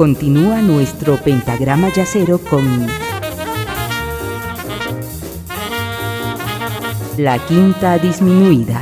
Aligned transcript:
Continúa 0.00 0.62
nuestro 0.62 1.18
pentagrama 1.18 1.90
yacero 1.92 2.38
con 2.38 2.64
la 7.18 7.38
quinta 7.46 7.98
disminuida. 7.98 8.80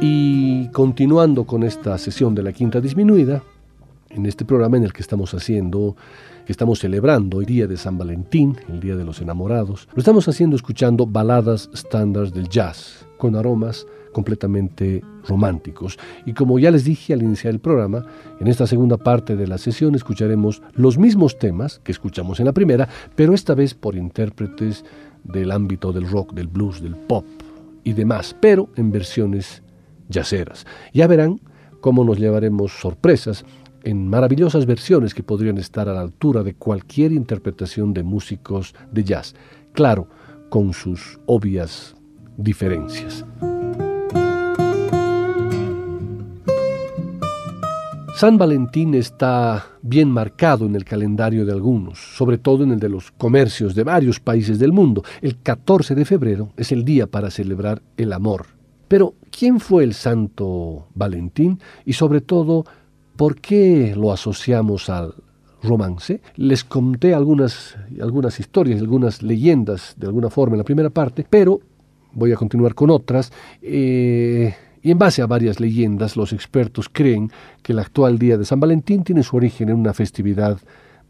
Y 0.00 0.68
continuando 0.68 1.44
con 1.44 1.64
esta 1.64 1.98
sesión 1.98 2.36
de 2.36 2.44
la 2.44 2.52
quinta 2.52 2.80
disminuida, 2.80 3.42
en 4.18 4.26
este 4.26 4.44
programa 4.44 4.76
en 4.76 4.82
el 4.82 4.92
que 4.92 5.00
estamos 5.00 5.32
haciendo, 5.32 5.96
estamos 6.46 6.80
celebrando 6.80 7.40
el 7.40 7.46
día 7.46 7.66
de 7.66 7.76
San 7.76 7.96
Valentín, 7.96 8.56
el 8.68 8.80
día 8.80 8.96
de 8.96 9.04
los 9.04 9.20
enamorados, 9.20 9.88
lo 9.94 10.00
estamos 10.00 10.26
haciendo 10.28 10.56
escuchando 10.56 11.06
baladas 11.06 11.70
estándares 11.72 12.32
del 12.32 12.48
jazz, 12.48 13.06
con 13.16 13.36
aromas 13.36 13.86
completamente 14.12 15.04
románticos. 15.26 15.98
Y 16.26 16.32
como 16.32 16.58
ya 16.58 16.72
les 16.72 16.84
dije 16.84 17.12
al 17.12 17.22
iniciar 17.22 17.54
el 17.54 17.60
programa, 17.60 18.04
en 18.40 18.48
esta 18.48 18.66
segunda 18.66 18.96
parte 18.96 19.36
de 19.36 19.46
la 19.46 19.58
sesión 19.58 19.94
escucharemos 19.94 20.62
los 20.74 20.98
mismos 20.98 21.38
temas 21.38 21.80
que 21.84 21.92
escuchamos 21.92 22.40
en 22.40 22.46
la 22.46 22.52
primera, 22.52 22.88
pero 23.14 23.34
esta 23.34 23.54
vez 23.54 23.74
por 23.74 23.94
intérpretes 23.94 24.84
del 25.22 25.52
ámbito 25.52 25.92
del 25.92 26.08
rock, 26.08 26.32
del 26.32 26.48
blues, 26.48 26.82
del 26.82 26.96
pop 26.96 27.24
y 27.84 27.92
demás, 27.92 28.34
pero 28.40 28.68
en 28.74 28.90
versiones 28.90 29.62
yaceras. 30.08 30.66
Ya 30.92 31.06
verán 31.06 31.40
cómo 31.80 32.02
nos 32.02 32.18
llevaremos 32.18 32.72
sorpresas 32.72 33.44
en 33.84 34.08
maravillosas 34.08 34.66
versiones 34.66 35.14
que 35.14 35.22
podrían 35.22 35.58
estar 35.58 35.88
a 35.88 35.94
la 35.94 36.00
altura 36.00 36.42
de 36.42 36.54
cualquier 36.54 37.12
interpretación 37.12 37.92
de 37.94 38.02
músicos 38.02 38.74
de 38.92 39.04
jazz, 39.04 39.34
claro, 39.72 40.08
con 40.48 40.72
sus 40.72 41.18
obvias 41.26 41.94
diferencias. 42.36 43.24
San 48.18 48.36
Valentín 48.36 48.94
está 48.94 49.64
bien 49.80 50.10
marcado 50.10 50.66
en 50.66 50.74
el 50.74 50.84
calendario 50.84 51.46
de 51.46 51.52
algunos, 51.52 52.00
sobre 52.16 52.36
todo 52.36 52.64
en 52.64 52.72
el 52.72 52.80
de 52.80 52.88
los 52.88 53.12
comercios 53.12 53.76
de 53.76 53.84
varios 53.84 54.18
países 54.18 54.58
del 54.58 54.72
mundo. 54.72 55.04
El 55.22 55.40
14 55.40 55.94
de 55.94 56.04
febrero 56.04 56.48
es 56.56 56.72
el 56.72 56.84
día 56.84 57.06
para 57.06 57.30
celebrar 57.30 57.80
el 57.96 58.12
amor. 58.12 58.46
Pero, 58.88 59.14
¿quién 59.30 59.60
fue 59.60 59.84
el 59.84 59.94
santo 59.94 60.88
Valentín? 60.96 61.60
Y 61.84 61.92
sobre 61.92 62.20
todo, 62.20 62.64
¿por 63.18 63.40
qué 63.40 63.94
lo 63.96 64.12
asociamos 64.12 64.88
al 64.88 65.12
romance? 65.60 66.22
Les 66.36 66.62
conté 66.62 67.12
algunas, 67.12 67.76
algunas 68.00 68.38
historias, 68.38 68.80
algunas 68.80 69.22
leyendas 69.24 69.94
de 69.98 70.06
alguna 70.06 70.30
forma 70.30 70.54
en 70.54 70.58
la 70.58 70.64
primera 70.64 70.88
parte, 70.88 71.26
pero 71.28 71.60
voy 72.12 72.30
a 72.30 72.36
continuar 72.36 72.76
con 72.76 72.90
otras. 72.90 73.32
Eh, 73.60 74.54
y 74.80 74.92
en 74.92 74.98
base 74.98 75.20
a 75.20 75.26
varias 75.26 75.58
leyendas, 75.58 76.16
los 76.16 76.32
expertos 76.32 76.88
creen 76.88 77.32
que 77.60 77.72
el 77.72 77.80
actual 77.80 78.20
día 78.20 78.38
de 78.38 78.44
San 78.44 78.60
Valentín 78.60 79.02
tiene 79.02 79.24
su 79.24 79.36
origen 79.36 79.68
en 79.68 79.76
una 79.76 79.92
festividad 79.92 80.56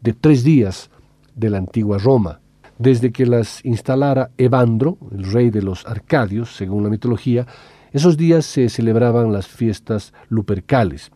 de 0.01 0.13
tres 0.13 0.43
días 0.43 0.89
de 1.35 1.51
la 1.51 1.59
antigua 1.59 1.99
Roma. 1.99 2.41
Desde 2.79 3.11
que 3.11 3.27
las 3.27 3.63
instalara 3.63 4.31
Evandro, 4.35 4.97
el 5.11 5.31
rey 5.31 5.51
de 5.51 5.61
los 5.61 5.85
Arcadios, 5.85 6.55
según 6.55 6.83
la 6.83 6.89
mitología, 6.89 7.45
esos 7.91 8.17
días 8.17 8.45
se 8.45 8.67
celebraban 8.69 9.31
las 9.31 9.47
fiestas 9.47 10.11
lupercales. 10.29 11.11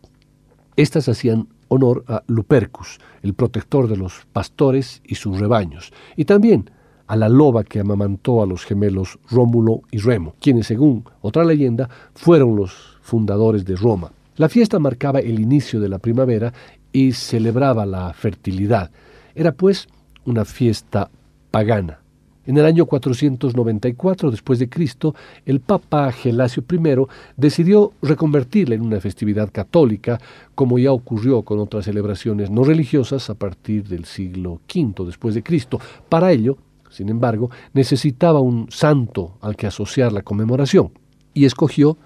Estas 0.76 1.08
hacían 1.08 1.48
honor 1.68 2.04
a 2.08 2.22
Lupercus, 2.26 2.98
el 3.22 3.34
protector 3.34 3.88
de 3.88 3.96
los 3.96 4.26
pastores 4.32 5.02
y 5.04 5.14
sus 5.14 5.38
rebaños, 5.38 5.92
y 6.16 6.24
también 6.24 6.70
a 7.06 7.16
la 7.16 7.28
loba 7.28 7.64
que 7.64 7.80
amamantó 7.80 8.42
a 8.42 8.46
los 8.46 8.64
gemelos 8.64 9.18
Rómulo 9.30 9.82
y 9.90 9.98
Remo, 9.98 10.34
quienes, 10.40 10.66
según 10.66 11.04
otra 11.20 11.44
leyenda, 11.44 11.88
fueron 12.14 12.56
los 12.56 12.98
fundadores 13.02 13.64
de 13.64 13.76
Roma. 13.76 14.10
La 14.36 14.48
fiesta 14.48 14.78
marcaba 14.78 15.20
el 15.20 15.38
inicio 15.38 15.80
de 15.80 15.88
la 15.88 15.98
primavera 15.98 16.52
y 16.92 17.12
celebraba 17.12 17.86
la 17.86 18.12
fertilidad. 18.12 18.90
Era 19.34 19.52
pues 19.52 19.88
una 20.24 20.44
fiesta 20.44 21.10
pagana. 21.50 22.03
En 22.46 22.58
el 22.58 22.66
año 22.66 22.84
494 22.84 24.30
después 24.30 24.58
de 24.58 24.68
Cristo, 24.68 25.14
el 25.46 25.60
Papa 25.60 26.12
Gelasio 26.12 26.62
I 26.70 27.06
decidió 27.36 27.92
reconvertirla 28.02 28.74
en 28.74 28.82
una 28.82 29.00
festividad 29.00 29.50
católica, 29.50 30.20
como 30.54 30.78
ya 30.78 30.92
ocurrió 30.92 31.42
con 31.42 31.58
otras 31.58 31.86
celebraciones 31.86 32.50
no 32.50 32.64
religiosas 32.64 33.30
a 33.30 33.34
partir 33.34 33.88
del 33.88 34.04
siglo 34.04 34.60
V 34.72 35.06
después 35.06 35.34
de 35.34 35.42
Cristo. 35.42 35.80
Para 36.08 36.32
ello, 36.32 36.58
sin 36.90 37.08
embargo, 37.08 37.50
necesitaba 37.72 38.40
un 38.40 38.66
santo 38.70 39.38
al 39.40 39.56
que 39.56 39.66
asociar 39.66 40.12
la 40.12 40.22
conmemoración, 40.22 40.90
y 41.32 41.46
escogió 41.46 41.96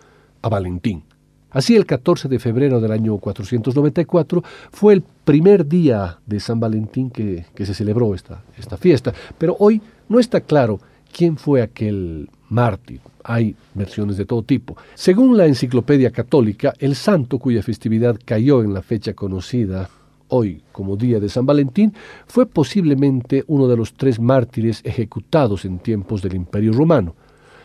a 0.40 0.48
Valentín. 0.48 1.02
Así 1.50 1.74
el 1.76 1.86
14 1.86 2.28
de 2.28 2.38
febrero 2.38 2.80
del 2.80 2.92
año 2.92 3.16
494 3.18 4.42
fue 4.70 4.94
el 4.94 5.02
primer 5.24 5.66
día 5.66 6.18
de 6.26 6.40
San 6.40 6.60
Valentín 6.60 7.10
que, 7.10 7.44
se 7.56 7.74
celebró 7.74 8.14
esta, 8.14 8.44
esta 8.56 8.76
fiesta, 8.76 9.14
pero 9.38 9.56
hoy 9.58 9.80
no 10.08 10.18
está 10.18 10.40
claro 10.40 10.80
quién 11.12 11.36
fue 11.36 11.62
aquel 11.62 12.28
mártir. 12.48 13.00
Hay 13.24 13.56
versiones 13.74 14.16
de 14.16 14.24
todo 14.24 14.42
tipo. 14.42 14.76
Según 14.94 15.36
la 15.36 15.46
Enciclopedia 15.46 16.10
Católica, 16.10 16.72
el 16.78 16.94
santo 16.96 17.38
cuya 17.38 17.62
festividad 17.62 18.18
cayó 18.24 18.62
en 18.62 18.72
la 18.72 18.82
fecha 18.82 19.14
conocida 19.14 19.90
hoy 20.28 20.62
como 20.72 20.96
día 20.96 21.20
de 21.20 21.28
San 21.28 21.46
Valentín, 21.46 21.92
fue 22.26 22.46
posiblemente 22.46 23.44
uno 23.46 23.66
de 23.66 23.76
los 23.76 23.94
tres 23.94 24.20
mártires 24.20 24.80
ejecutados 24.84 25.64
en 25.64 25.78
tiempos 25.78 26.22
del 26.22 26.34
Imperio 26.34 26.72
Romano, 26.72 27.14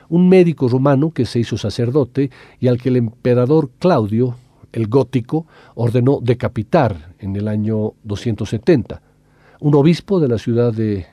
un 0.09 0.29
médico 0.29 0.67
romano 0.67 1.11
que 1.11 1.25
se 1.25 1.39
hizo 1.39 1.57
sacerdote 1.57 2.29
y 2.59 2.67
al 2.67 2.81
que 2.81 2.89
el 2.89 2.97
emperador 2.97 3.69
Claudio, 3.79 4.35
el 4.71 4.87
gótico, 4.87 5.45
ordenó 5.75 6.19
decapitar 6.21 7.13
en 7.19 7.35
el 7.35 7.47
año 7.47 7.93
270, 8.03 9.01
un 9.59 9.75
obispo 9.75 10.19
de 10.19 10.27
la 10.27 10.37
ciudad 10.37 10.73
de 10.73 11.05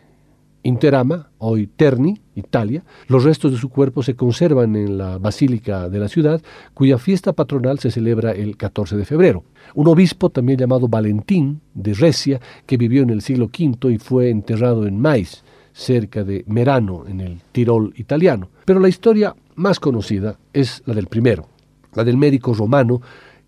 Interama, 0.62 1.30
hoy 1.38 1.66
Terni, 1.66 2.20
Italia. 2.34 2.84
Los 3.08 3.24
restos 3.24 3.52
de 3.52 3.58
su 3.58 3.70
cuerpo 3.70 4.02
se 4.02 4.14
conservan 4.14 4.76
en 4.76 4.98
la 4.98 5.18
Basílica 5.18 5.88
de 5.88 5.98
la 5.98 6.08
ciudad, 6.08 6.42
cuya 6.74 6.98
fiesta 6.98 7.32
patronal 7.32 7.78
se 7.78 7.90
celebra 7.90 8.32
el 8.32 8.56
14 8.56 8.96
de 8.96 9.04
febrero. 9.04 9.44
Un 9.74 9.88
obispo 9.88 10.30
también 10.30 10.58
llamado 10.58 10.88
Valentín 10.88 11.60
de 11.74 11.94
Recia, 11.94 12.40
que 12.66 12.76
vivió 12.76 13.02
en 13.02 13.10
el 13.10 13.22
siglo 13.22 13.46
V 13.46 13.92
y 13.92 13.98
fue 13.98 14.30
enterrado 14.30 14.86
en 14.86 15.00
Mais, 15.00 15.44
cerca 15.72 16.24
de 16.24 16.44
Merano, 16.46 17.06
en 17.06 17.20
el 17.20 17.40
Tirol 17.52 17.94
italiano. 17.96 18.50
Pero 18.64 18.80
la 18.80 18.88
historia 18.88 19.34
más 19.54 19.80
conocida 19.80 20.36
es 20.52 20.82
la 20.84 20.94
del 20.94 21.06
primero, 21.06 21.48
la 21.94 22.04
del 22.04 22.16
médico 22.16 22.52
romano 22.52 23.00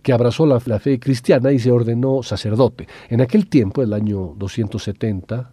que 0.02 0.12
abrazó 0.12 0.46
la, 0.46 0.60
fe 0.60 0.98
cristiana 0.98 1.52
y 1.52 1.58
se 1.58 1.70
ordenó 1.70 2.22
sacerdote. 2.22 2.88
En 3.08 3.20
aquel 3.20 3.46
tiempo, 3.46 3.82
el 3.82 3.92
año 3.92 4.34
270, 4.36 5.52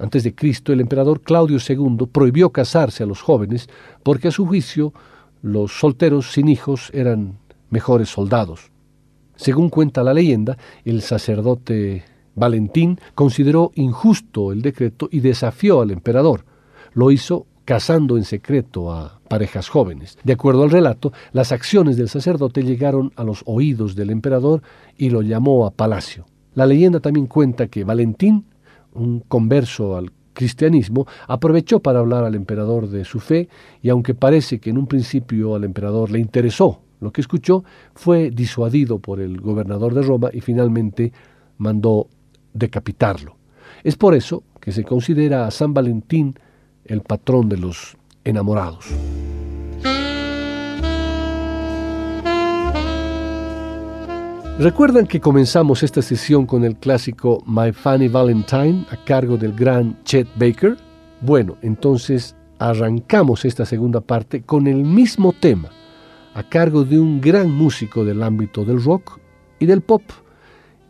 antes 0.00 0.24
de 0.24 0.34
Cristo, 0.34 0.72
el 0.72 0.80
emperador 0.80 1.20
Claudio 1.20 1.58
II 1.66 2.08
prohibió 2.10 2.50
casarse 2.50 3.02
a 3.02 3.06
los 3.06 3.20
jóvenes 3.20 3.68
porque 4.02 4.28
a 4.28 4.30
su 4.30 4.46
juicio 4.46 4.94
los 5.42 5.78
solteros 5.78 6.32
sin 6.32 6.48
hijos 6.48 6.90
eran 6.94 7.38
mejores 7.68 8.08
soldados. 8.08 8.70
Según 9.36 9.68
cuenta 9.68 10.02
la 10.02 10.14
leyenda, 10.14 10.56
el 10.84 11.02
sacerdote 11.02 12.04
Valentín 12.34 12.98
consideró 13.14 13.72
injusto 13.74 14.52
el 14.52 14.62
decreto 14.62 15.08
y 15.12 15.20
desafió 15.20 15.82
al 15.82 15.90
emperador. 15.90 16.44
Lo 16.94 17.10
hizo 17.10 17.46
casando 17.66 18.16
en 18.16 18.24
secreto 18.24 18.92
a 18.92 19.20
parejas 19.28 19.68
jóvenes. 19.68 20.18
De 20.24 20.32
acuerdo 20.32 20.62
al 20.62 20.70
relato, 20.70 21.12
las 21.32 21.52
acciones 21.52 21.96
del 21.96 22.08
sacerdote 22.08 22.62
llegaron 22.62 23.12
a 23.16 23.24
los 23.24 23.42
oídos 23.44 23.94
del 23.94 24.10
emperador 24.10 24.62
y 24.96 25.10
lo 25.10 25.20
llamó 25.22 25.66
a 25.66 25.70
palacio. 25.70 26.26
La 26.54 26.66
leyenda 26.66 27.00
también 27.00 27.26
cuenta 27.26 27.68
que 27.68 27.84
Valentín 27.84 28.46
un 28.94 29.20
converso 29.20 29.96
al 29.96 30.12
cristianismo, 30.32 31.06
aprovechó 31.26 31.80
para 31.80 31.98
hablar 31.98 32.24
al 32.24 32.34
emperador 32.34 32.88
de 32.88 33.04
su 33.04 33.20
fe 33.20 33.48
y 33.82 33.88
aunque 33.88 34.14
parece 34.14 34.58
que 34.58 34.70
en 34.70 34.78
un 34.78 34.86
principio 34.86 35.54
al 35.54 35.64
emperador 35.64 36.10
le 36.10 36.18
interesó 36.18 36.80
lo 37.00 37.12
que 37.12 37.20
escuchó, 37.20 37.64
fue 37.94 38.30
disuadido 38.30 38.98
por 38.98 39.20
el 39.20 39.40
gobernador 39.40 39.94
de 39.94 40.02
Roma 40.02 40.30
y 40.32 40.40
finalmente 40.40 41.12
mandó 41.58 42.08
decapitarlo. 42.52 43.36
Es 43.84 43.96
por 43.96 44.14
eso 44.14 44.44
que 44.60 44.72
se 44.72 44.84
considera 44.84 45.46
a 45.46 45.50
San 45.50 45.72
Valentín 45.72 46.34
el 46.84 47.00
patrón 47.02 47.48
de 47.48 47.56
los 47.56 47.96
enamorados. 48.24 48.86
¿Recuerdan 54.60 55.06
que 55.06 55.20
comenzamos 55.20 55.82
esta 55.82 56.02
sesión 56.02 56.44
con 56.44 56.64
el 56.64 56.76
clásico 56.76 57.42
My 57.46 57.72
Funny 57.72 58.08
Valentine 58.08 58.84
a 58.90 58.96
cargo 59.06 59.38
del 59.38 59.54
gran 59.54 59.96
Chet 60.04 60.28
Baker? 60.36 60.76
Bueno, 61.22 61.56
entonces 61.62 62.36
arrancamos 62.58 63.46
esta 63.46 63.64
segunda 63.64 64.02
parte 64.02 64.42
con 64.42 64.66
el 64.66 64.84
mismo 64.84 65.32
tema, 65.32 65.70
a 66.34 66.42
cargo 66.42 66.84
de 66.84 66.98
un 66.98 67.22
gran 67.22 67.50
músico 67.50 68.04
del 68.04 68.22
ámbito 68.22 68.66
del 68.66 68.84
rock 68.84 69.18
y 69.58 69.64
del 69.64 69.80
pop, 69.80 70.02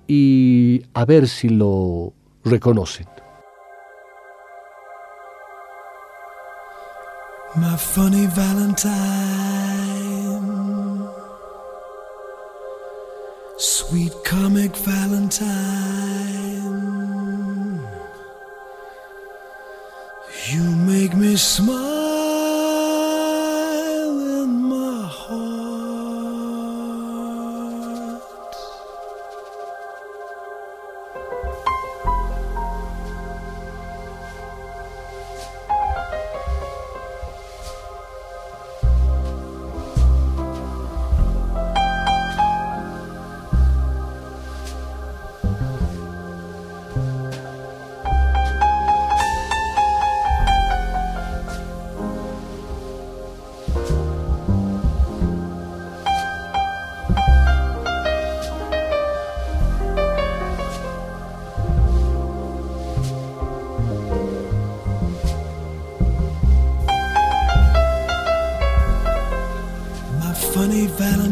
y 0.09 0.83
a 0.93 1.05
ver 1.05 1.29
si 1.29 1.49
lo 1.49 2.13
reconocen. 2.43 3.07
My 7.55 7.79
funny 7.79 8.27
Valentine, 8.37 8.91
sweet 13.61 14.13
comic 14.25 14.75
Valentine, 14.75 15.51
you 20.49 20.63
make 20.63 21.15
me 21.15 21.37
smile. 21.37 22.00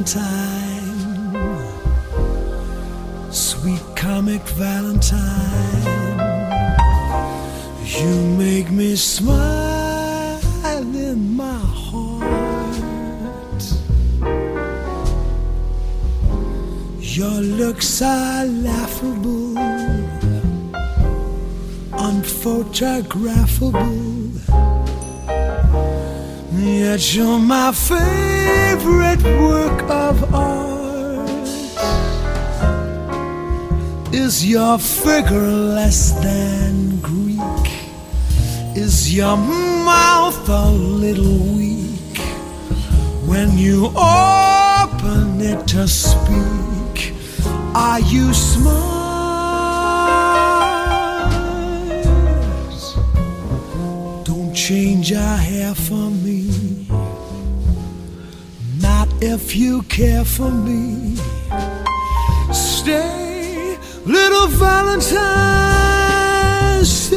Valentine, 0.09 1.61
sweet 3.31 3.83
comic 3.95 4.41
Valentine. 4.57 5.21
You 7.85 8.15
make 8.39 8.71
me 8.71 8.97
smile 8.97 10.41
in 10.97 11.37
my 11.37 11.59
heart. 11.59 12.25
Your 17.01 17.43
looks 17.43 18.01
are 18.01 18.47
laughable, 18.47 19.57
unphotographable. 21.93 24.08
Yet 26.99 27.15
you're 27.15 27.39
my 27.39 27.71
favorite 27.71 29.23
work 29.41 29.83
of 29.89 30.35
art. 30.35 31.49
Is 34.13 34.45
your 34.45 34.79
figure 34.79 35.53
less 35.77 36.11
than 36.21 36.99
Greek? 36.99 37.39
Is 38.75 39.15
your 39.15 39.37
mouth 39.37 40.49
a 40.49 40.71
little 40.73 41.39
weak 41.57 42.19
when 43.27 43.57
you 43.57 43.93
open 43.95 45.41
it 45.41 45.69
to 45.69 45.87
speak? 45.87 47.15
Are 47.77 48.01
you 48.01 48.35
smart? 48.35 48.99
Don't 54.25 54.53
change 54.53 55.13
your 55.13 55.37
hair 55.37 55.77
for 55.77 56.08
if 59.21 59.55
you 59.57 59.83
care 59.83 60.25
for 60.25 60.51
me. 60.51 61.17
Stay, 62.53 63.77
little 64.05 64.47
Valentine, 64.49 65.15
stay. 66.85 67.17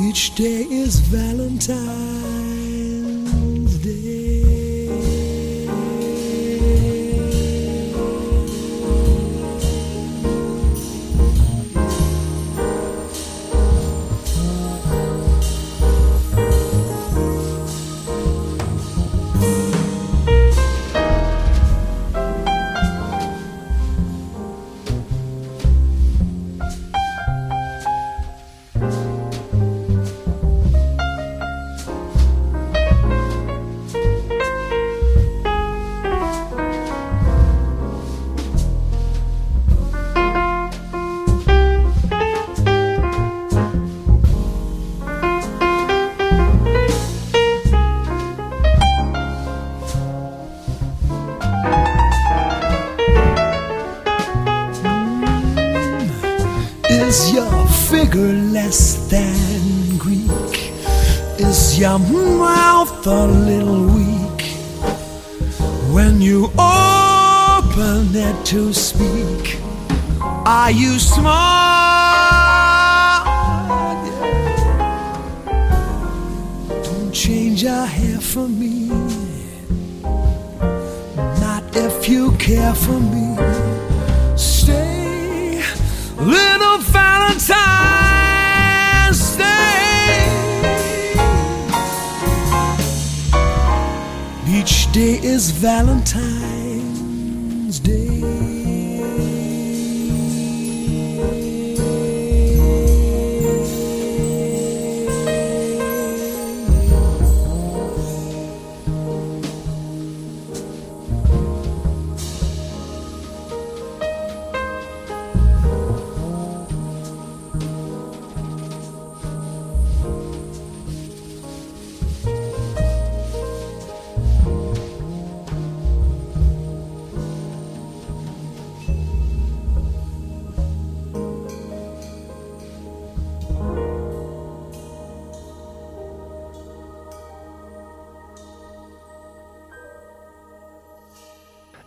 Each 0.00 0.34
day 0.34 0.64
is 0.70 1.00
Valentine. 1.00 2.31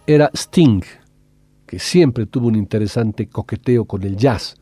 Era 0.08 0.30
Sting, 0.36 0.82
que 1.66 1.80
siempre 1.80 2.28
tuvo 2.28 2.48
un 2.48 2.56
interesante 2.56 3.28
coqueteo 3.28 3.86
con 3.86 4.04
el 4.04 4.16
jazz, 4.16 4.56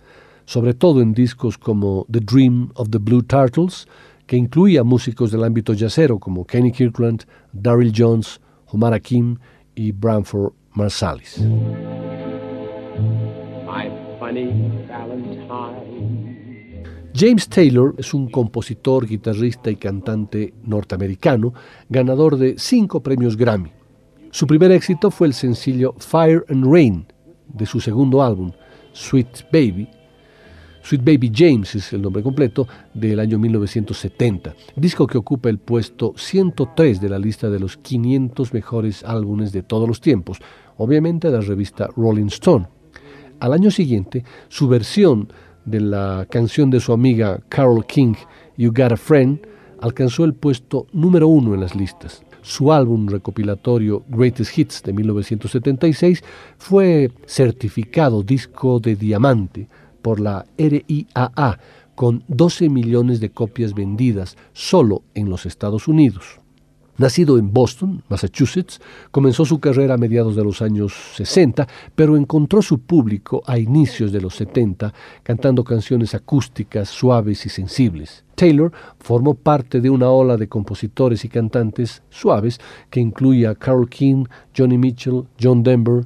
sobre 0.46 0.74
todo 0.74 1.02
en 1.02 1.14
discos 1.14 1.58
como 1.58 2.06
The 2.10 2.22
Dream 2.22 2.72
of 2.76 2.90
the 2.90 2.98
Blue 2.98 3.24
Turtles, 3.24 3.88
que 4.26 4.38
incluía 4.38 4.84
músicos 4.84 5.32
del 5.32 5.44
ámbito 5.44 5.74
jazzero 5.74 6.18
como 6.18 6.46
Kenny 6.46 6.72
Kirkland, 6.72 7.26
Daryl 7.52 7.92
Jones, 7.96 8.40
Omar 8.68 8.94
Hakim 8.94 9.38
y 9.76 9.92
Branford 9.92 10.54
Marsalis. 10.72 11.44
James 17.16 17.48
Taylor 17.50 17.94
es 17.98 18.14
un 18.14 18.30
compositor, 18.30 19.06
guitarrista 19.06 19.70
y 19.70 19.76
cantante 19.76 20.54
norteamericano, 20.64 21.54
ganador 21.90 22.38
de 22.38 22.56
cinco 22.58 23.04
premios 23.04 23.36
Grammy. 23.36 23.83
Su 24.34 24.48
primer 24.48 24.72
éxito 24.72 25.12
fue 25.12 25.28
el 25.28 25.36
sencillo 25.36 25.94
Fire 26.00 26.44
and 26.50 26.66
Rain 26.66 27.06
de 27.54 27.68
su 27.68 27.80
segundo 27.80 28.24
álbum, 28.24 28.52
Sweet 28.92 29.44
Baby. 29.52 29.88
Sweet 30.82 31.04
Baby 31.04 31.32
James 31.32 31.75
es 31.75 31.94
el 31.94 32.02
nombre 32.02 32.24
completo 32.24 32.68
del 32.96 33.20
año 33.20 33.38
1970, 33.38 34.56
disco 34.75 35.06
que 35.06 35.20
ocupa 35.20 35.50
el 35.50 35.60
puesto 35.60 36.13
103 36.18 37.00
de 37.00 37.10
la 37.10 37.20
lista 37.20 37.48
de 37.48 37.60
los 37.60 37.78
500 37.78 38.56
mejores 38.56 39.04
álbumes 39.04 39.52
de 39.52 39.62
todos 39.62 39.88
los 39.88 40.02
tiempos, 40.02 40.40
obviamente 40.78 41.30
de 41.30 41.38
la 41.38 41.46
revista 41.46 41.88
Rolling 41.96 42.25
Stone. 42.25 42.68
Al 43.40 43.54
año 43.54 43.70
siguiente, 43.70 44.25
su 44.48 44.68
versión 44.68 45.32
de 45.63 45.80
la 45.80 46.25
canción 46.28 46.72
de 46.72 46.80
su 46.80 46.92
amiga 46.92 47.40
Carol 47.50 47.86
King, 47.86 48.16
You 48.58 48.72
Got 48.75 48.94
a 48.94 48.98
Friend, 48.98 49.46
alcanzó 49.80 50.25
el 50.25 50.34
puesto 50.34 50.88
número 50.92 51.28
uno 51.28 51.54
en 51.54 51.62
las 51.62 51.75
listas. 51.75 52.24
Su 52.44 52.74
álbum 52.74 53.08
recopilatorio 53.08 54.04
Greatest 54.10 54.58
Hits 54.58 54.84
de 54.84 54.92
1976 54.92 56.22
fue 56.58 57.10
certificado 57.26 58.22
disco 58.22 58.82
de 58.82 58.98
diamante 58.98 59.70
por 60.02 60.20
la 60.20 60.46
RIAA 60.58 61.58
con 61.96 62.26
12 62.28 62.68
millones 62.68 63.22
de 63.22 63.32
copias 63.32 63.74
vendidas 63.74 64.36
solo 64.52 65.04
en 65.14 65.30
los 65.30 65.46
Estados 65.46 65.88
Unidos. 65.88 66.43
Nacido 66.96 67.40
en 67.40 67.52
Boston, 67.52 68.04
Massachusetts, 68.08 68.80
comenzó 69.10 69.46
su 69.46 69.60
carrera 69.60 69.96
a 69.96 69.98
mediados 69.98 70.36
de 70.36 70.44
los 70.44 70.62
años 70.62 70.94
60, 71.16 71.68
pero 71.96 72.16
encontró 72.16 72.62
su 72.62 72.82
público 72.82 73.42
a 73.48 73.58
inicios 73.58 74.12
de 74.12 74.22
los 74.22 74.36
70 74.36 74.94
cantando 75.24 75.64
canciones 75.64 76.14
acústicas 76.14 76.90
suaves 76.90 77.48
y 77.48 77.50
sensibles. 77.50 78.24
Taylor 78.36 78.72
formó 79.00 79.34
parte 79.34 79.82
de 79.82 79.90
una 79.90 80.10
ola 80.10 80.38
de 80.38 80.48
compositores 80.48 81.26
y 81.26 81.30
cantantes 81.30 82.04
suaves 82.12 82.60
que 82.92 83.00
incluía 83.00 83.52
a 83.52 83.56
Carole 83.56 83.90
King, 83.90 84.26
Johnny 84.56 84.78
Mitchell, 84.78 85.24
John 85.42 85.64
Denver, 85.64 86.06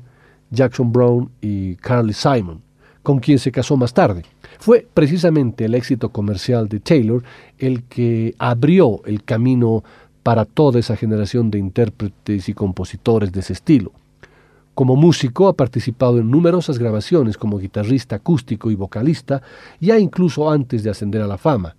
Jackson 0.52 0.94
Brown 0.94 1.30
y 1.42 1.76
Carly 1.76 2.14
Simon, 2.14 2.62
con 3.04 3.20
quien 3.20 3.40
se 3.40 3.52
casó 3.52 3.76
más 3.76 3.94
tarde. 3.94 4.24
Fue 4.60 4.88
precisamente 4.94 5.66
el 5.66 5.76
éxito 5.76 6.10
comercial 6.10 6.70
de 6.70 6.80
Taylor 6.80 7.24
el 7.58 7.84
que 7.84 8.34
abrió 8.40 9.02
el 9.06 9.24
camino 9.24 9.84
para 10.28 10.44
toda 10.44 10.78
esa 10.78 10.98
generación 10.98 11.50
de 11.50 11.58
intérpretes 11.58 12.50
y 12.50 12.54
compositores 12.54 13.32
de 13.32 13.40
ese 13.40 13.54
estilo. 13.54 13.94
Como 14.76 14.98
músico 14.98 15.48
ha 15.48 15.54
participado 15.54 16.18
en 16.20 16.30
numerosas 16.30 16.78
grabaciones 16.80 17.38
como 17.38 17.60
guitarrista 17.60 18.18
acústico 18.18 18.70
y 18.70 18.76
vocalista, 18.76 19.42
ya 19.80 19.98
incluso 19.98 20.52
antes 20.52 20.84
de 20.84 20.90
ascender 20.90 21.22
a 21.22 21.28
la 21.28 21.38
fama, 21.38 21.78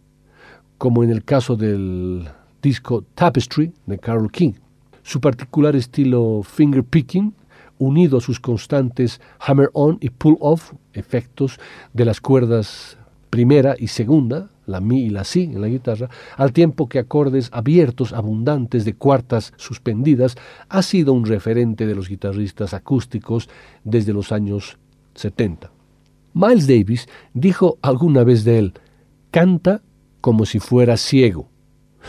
como 0.79 1.05
en 1.05 1.11
el 1.11 1.25
caso 1.25 1.57
del 1.57 2.27
disco 2.63 3.05
Tapestry 3.15 3.71
de 3.85 3.99
Carole 3.99 4.31
King. 4.33 4.55
Su 5.03 5.21
particular 5.21 5.77
estilo 5.77 6.41
finger 6.43 6.85
picking, 6.85 7.35
unido 7.77 8.17
a 8.17 8.23
sus 8.23 8.41
constantes 8.41 9.21
hammer 9.41 9.69
on 9.75 9.99
y 10.01 10.09
pull 10.09 10.39
off, 10.41 10.73
efectos 10.95 11.61
de 11.93 12.07
las 12.07 12.23
cuerdas 12.23 12.97
primera 13.29 13.75
y 13.79 13.89
segunda, 13.89 14.49
la 14.69 14.81
mi 14.81 15.07
y 15.07 15.11
la 15.11 15.25
si 15.25 15.45
en 15.45 15.61
la 15.61 15.69
guitarra, 15.69 16.09
al 16.37 16.53
tiempo 16.53 16.89
que 16.89 16.99
acordes 16.99 17.49
abiertos, 17.53 18.13
abundantes 18.13 18.85
de 18.85 18.95
cuartas 18.95 19.53
suspendidas, 19.57 20.37
ha 20.69 20.83
sido 20.83 21.13
un 21.13 21.25
referente 21.25 21.87
de 21.87 21.95
los 21.95 22.09
guitarristas 22.09 22.75
acústicos 22.75 23.49
desde 23.83 24.13
los 24.13 24.31
años 24.31 24.79
70. 25.15 25.71
Miles 26.35 26.67
Davis 26.67 27.09
dijo 27.35 27.79
alguna 27.83 28.23
vez 28.23 28.45
de 28.45 28.59
él, 28.59 28.75
canta 29.31 29.83
como 30.21 30.47
si 30.47 30.61
fuera 30.61 30.97
ciego. 30.97 31.49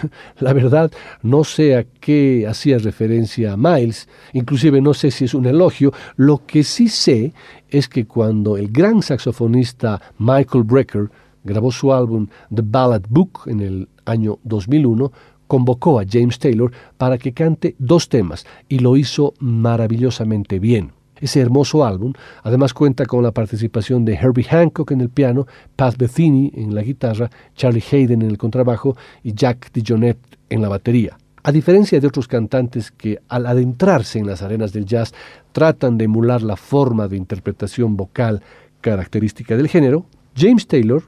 La 0.40 0.54
verdad, 0.54 0.92
no 1.22 1.44
sé 1.44 1.76
a 1.76 1.84
qué 1.84 2.46
hacía 2.48 2.78
referencia 2.78 3.56
Miles, 3.58 4.08
inclusive 4.34 4.82
no 4.82 4.94
sé 4.94 5.12
si 5.12 5.26
es 5.26 5.34
un 5.34 5.46
elogio, 5.46 5.94
lo 6.16 6.46
que 6.46 6.64
sí 6.64 6.90
sé 6.90 7.34
es 7.70 7.88
que 7.88 8.06
cuando 8.06 8.58
el 8.58 8.70
gran 8.70 9.02
saxofonista 9.02 10.02
Michael 10.18 10.64
Brecker 10.64 11.10
grabó 11.44 11.72
su 11.72 11.94
álbum 11.94 12.28
The 12.54 12.64
Ballad 12.64 13.04
Book 13.10 13.42
en 13.48 13.60
el 13.62 13.90
año 14.06 14.40
2001, 14.44 15.12
convocó 15.48 16.00
a 16.00 16.06
James 16.10 16.38
Taylor 16.40 16.72
para 16.98 17.18
que 17.18 17.34
cante 17.34 17.76
dos 17.80 18.08
temas 18.08 18.46
y 18.68 18.80
lo 18.80 18.96
hizo 18.96 19.34
maravillosamente 19.40 20.60
bien. 20.60 20.92
Ese 21.20 21.42
hermoso 21.42 21.84
álbum 21.84 22.14
además 22.44 22.74
cuenta 22.74 23.06
con 23.06 23.24
la 23.24 23.32
participación 23.32 24.06
de 24.06 24.14
Herbie 24.14 24.46
Hancock 24.46 24.92
en 24.92 25.02
el 25.02 25.10
piano, 25.10 25.48
Pat 25.76 25.98
Bethany 25.98 26.52
en 26.54 26.74
la 26.74 26.82
guitarra, 26.82 27.30
Charlie 27.56 27.84
Hayden 27.92 28.22
en 28.22 28.30
el 28.30 28.38
contrabajo 28.38 28.96
y 29.24 29.34
Jack 29.34 29.72
DeJohnette 29.74 30.38
en 30.50 30.62
la 30.62 30.70
batería. 30.70 31.18
A 31.44 31.52
diferencia 31.52 32.00
de 32.00 32.08
otros 32.08 32.28
cantantes 32.28 32.92
que 32.92 33.20
al 33.28 33.46
adentrarse 33.46 34.20
en 34.20 34.28
las 34.28 34.42
arenas 34.42 34.74
del 34.74 34.86
jazz 34.86 35.14
tratan 35.52 35.98
de 35.98 36.06
emular 36.06 36.42
la 36.42 36.58
forma 36.58 37.08
de 37.08 37.18
interpretación 37.18 37.98
vocal 37.98 38.42
característica 38.82 39.58
del 39.58 39.68
género, 39.68 40.06
James 40.36 40.68
Taylor 40.68 41.04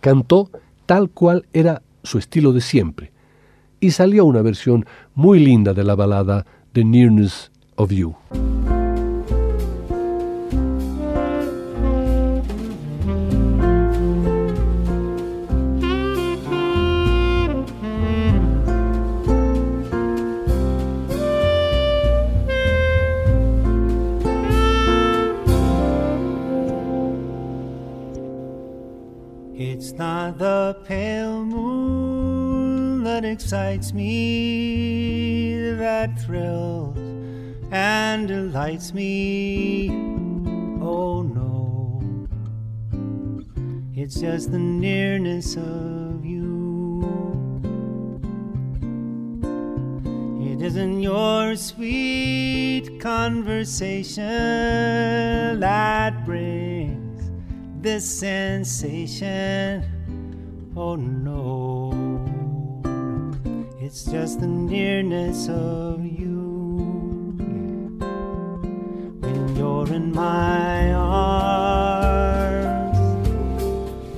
cantó 0.00 0.50
tal 0.86 1.10
cual 1.10 1.46
era 1.52 1.82
su 2.02 2.18
estilo 2.18 2.52
de 2.52 2.60
siempre, 2.60 3.12
y 3.80 3.90
salió 3.90 4.24
una 4.24 4.42
versión 4.42 4.86
muy 5.14 5.38
linda 5.38 5.74
de 5.74 5.84
la 5.84 5.94
balada 5.94 6.46
The 6.72 6.84
Nearness 6.84 7.50
of 7.76 7.90
You. 7.90 8.16
Delights 38.78 38.94
me. 38.94 39.90
Oh 40.80 41.22
no, 41.22 42.00
it's 43.94 44.20
just 44.20 44.52
the 44.52 44.58
nearness 44.58 45.56
of 45.56 46.24
you. 46.24 47.02
It 50.40 50.62
isn't 50.62 51.00
your 51.00 51.56
sweet 51.56 53.00
conversation 53.00 54.24
that 55.60 56.24
brings 56.24 57.30
this 57.80 58.04
sensation 58.04 59.84
Oh 60.76 60.94
no, 60.94 61.92
it's 63.80 64.04
just 64.04 64.38
the 64.40 64.46
nearness 64.46 65.48
of 65.48 65.87
my 70.18 70.92
arms, 70.94 72.18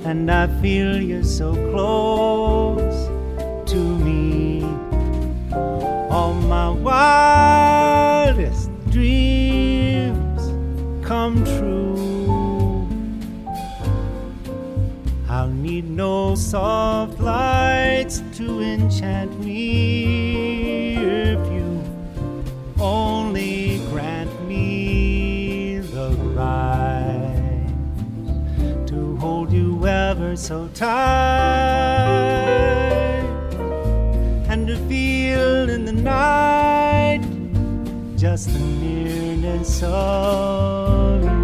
and 0.03 0.31
I 0.31 0.47
feel 0.59 0.99
you're 0.99 1.23
so 1.23 1.53
close 1.71 2.99
to 3.71 3.79
me, 4.05 4.63
all 6.09 6.33
my 6.33 6.69
wildest 6.87 8.71
dreams 8.89 10.41
come 11.07 11.35
true. 11.45 12.87
I'll 15.29 15.53
need 15.67 15.87
no 15.87 16.33
soft 16.33 16.80
ever 30.21 30.35
so 30.35 30.67
tight 30.75 30.87
and 34.49 34.67
to 34.67 34.77
feel 34.87 35.67
in 35.69 35.83
the 35.83 35.91
night 35.91 37.21
just 38.15 38.53
the 38.53 38.59
nearness 38.59 39.81
of 39.83 41.23
you. 41.23 41.40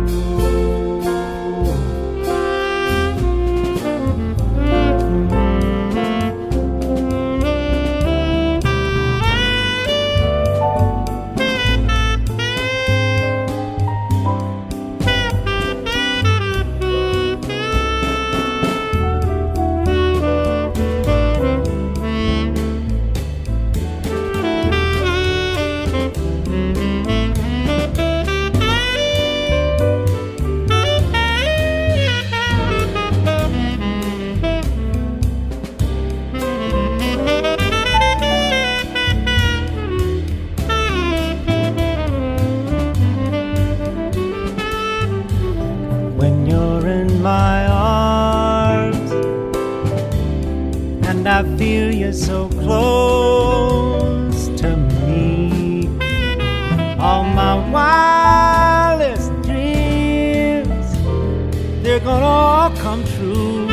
All 62.24 62.70
come 62.78 63.04
true. 63.16 63.68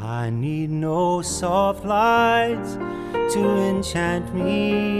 I 0.00 0.30
need 0.30 0.70
no 0.70 1.22
soft 1.22 1.84
lights 1.84 2.74
to 3.32 3.40
enchant 3.40 4.34
me 4.34 4.97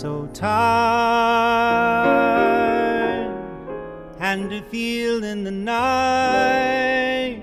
so 0.00 0.26
tired. 0.32 0.50
And 4.18 4.48
to 4.48 4.62
feel 4.70 5.24
in 5.24 5.44
the 5.44 5.50
night 5.50 7.42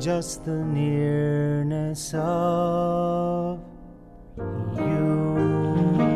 just 0.00 0.44
the 0.44 0.64
nearness 0.64 2.12
of 2.14 3.60
just 4.74 6.11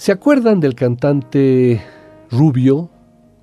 ¿Se 0.00 0.12
acuerdan 0.12 0.60
del 0.60 0.74
cantante 0.74 1.82
rubio, 2.30 2.88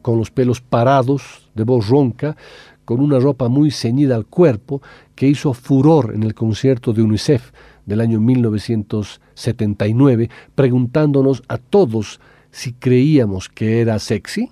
con 0.01 0.17
los 0.17 0.31
pelos 0.31 0.59
parados, 0.59 1.51
de 1.53 1.63
voz 1.63 1.87
ronca, 1.87 2.35
con 2.83 2.99
una 2.99 3.19
ropa 3.19 3.47
muy 3.47 3.69
ceñida 3.69 4.15
al 4.15 4.25
cuerpo, 4.25 4.81
que 5.13 5.27
hizo 5.27 5.53
furor 5.53 6.13
en 6.15 6.23
el 6.23 6.33
concierto 6.33 6.93
de 6.93 7.03
UNICEF 7.03 7.51
del 7.85 8.01
año 8.01 8.19
1979, 8.19 10.31
preguntándonos 10.55 11.43
a 11.47 11.59
todos 11.59 12.19
si 12.49 12.73
creíamos 12.73 13.49
que 13.49 13.79
era 13.79 13.99
sexy? 13.99 14.49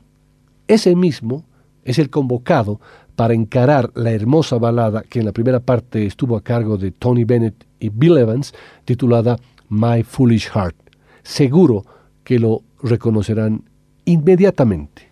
Ese 0.67 0.95
mismo 0.95 1.43
es 1.85 1.97
el 1.97 2.11
convocado 2.11 2.79
para 3.15 3.33
encarar 3.33 3.89
la 3.95 4.11
hermosa 4.11 4.59
balada 4.59 5.01
que 5.01 5.21
en 5.21 5.25
la 5.25 5.31
primera 5.31 5.59
parte 5.59 6.05
estuvo 6.05 6.37
a 6.37 6.43
cargo 6.43 6.77
de 6.77 6.91
Tony 6.91 7.23
Bennett 7.23 7.65
y 7.79 7.89
Bill 7.89 8.19
Evans, 8.19 8.53
titulada 8.85 9.39
My 9.69 10.03
Foolish 10.03 10.51
Heart. 10.51 10.75
Seguro 11.23 11.83
que 12.25 12.39
lo 12.39 12.63
reconocerán 12.81 13.63
inmediatamente. 14.03 15.09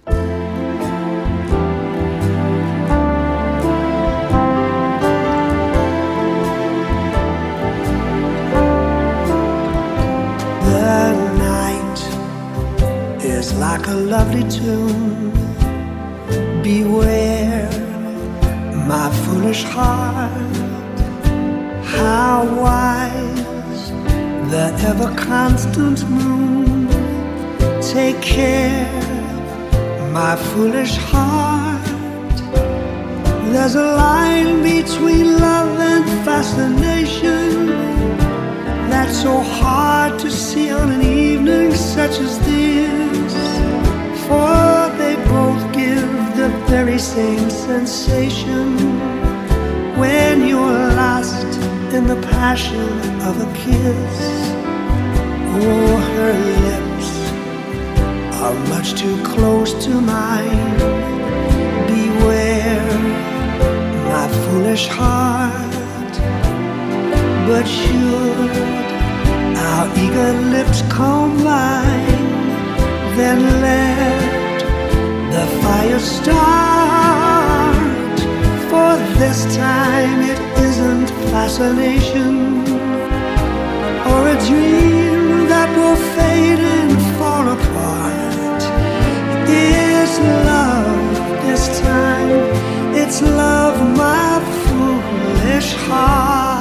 The 10.66 11.14
night 11.38 12.00
is 13.24 13.54
like 13.60 13.88
a 13.88 13.94
lovely 13.94 14.44
tune. 14.50 15.32
Beware, 16.64 17.70
my 18.88 19.10
foolish 19.24 19.64
heart. 19.64 20.32
How 21.86 22.44
wise 22.60 23.92
the 24.50 24.74
ever 24.90 25.14
constant 25.16 26.10
moon. 26.10 26.73
Take 27.92 28.22
care, 28.22 28.90
my 30.12 30.36
foolish 30.36 30.96
heart. 30.98 31.86
There's 33.52 33.76
a 33.76 33.84
line 33.84 34.64
between 34.64 35.38
love 35.38 35.80
and 35.80 36.06
fascination 36.26 37.68
that's 38.90 39.22
so 39.22 39.42
hard 39.42 40.18
to 40.20 40.32
see 40.32 40.72
on 40.72 40.92
an 40.92 41.02
evening 41.02 41.74
such 41.76 42.20
as 42.20 42.40
this. 42.48 43.34
For 44.28 44.90
they 44.98 45.16
both 45.28 45.64
give 45.74 46.10
the 46.36 46.50
very 46.68 46.98
same 46.98 47.50
sensation 47.50 48.78
when 50.00 50.48
you're 50.48 50.88
lost 50.96 51.60
in 51.94 52.08
the 52.08 52.20
passion 52.32 52.90
of 53.22 53.36
a 53.40 53.50
kiss. 53.54 54.16
Oh, 55.56 55.98
her 56.16 56.34
lips 56.34 56.83
are 58.44 58.60
much 58.68 58.94
too 59.00 59.18
close 59.24 59.72
to 59.86 60.02
mine. 60.02 60.78
Beware, 61.88 62.94
my 64.12 64.28
foolish 64.44 64.88
heart. 64.88 66.14
But 67.48 67.66
should 67.66 68.54
our 69.68 69.88
eager 70.04 70.34
lips 70.56 70.82
combine, 70.90 72.28
then 73.18 73.40
let 73.68 74.60
the 75.36 75.46
fire 75.62 76.00
start. 76.00 77.78
For 78.70 78.92
this 79.20 79.40
time 79.56 80.20
it 80.34 80.40
isn't 80.68 81.10
fascination 81.32 82.34
or 84.12 84.22
a 84.36 84.38
dream 84.48 85.48
that 85.54 85.70
will 85.78 86.00
fade 86.16 86.60
and 86.60 86.92
fall 87.18 87.48
apart. 87.58 88.33
It's 89.46 90.20
love 90.20 91.42
this 91.46 91.82
time, 91.82 92.30
it's 92.96 93.22
love, 93.22 93.78
my 93.98 94.40
foolish 94.66 95.74
heart. 95.88 96.53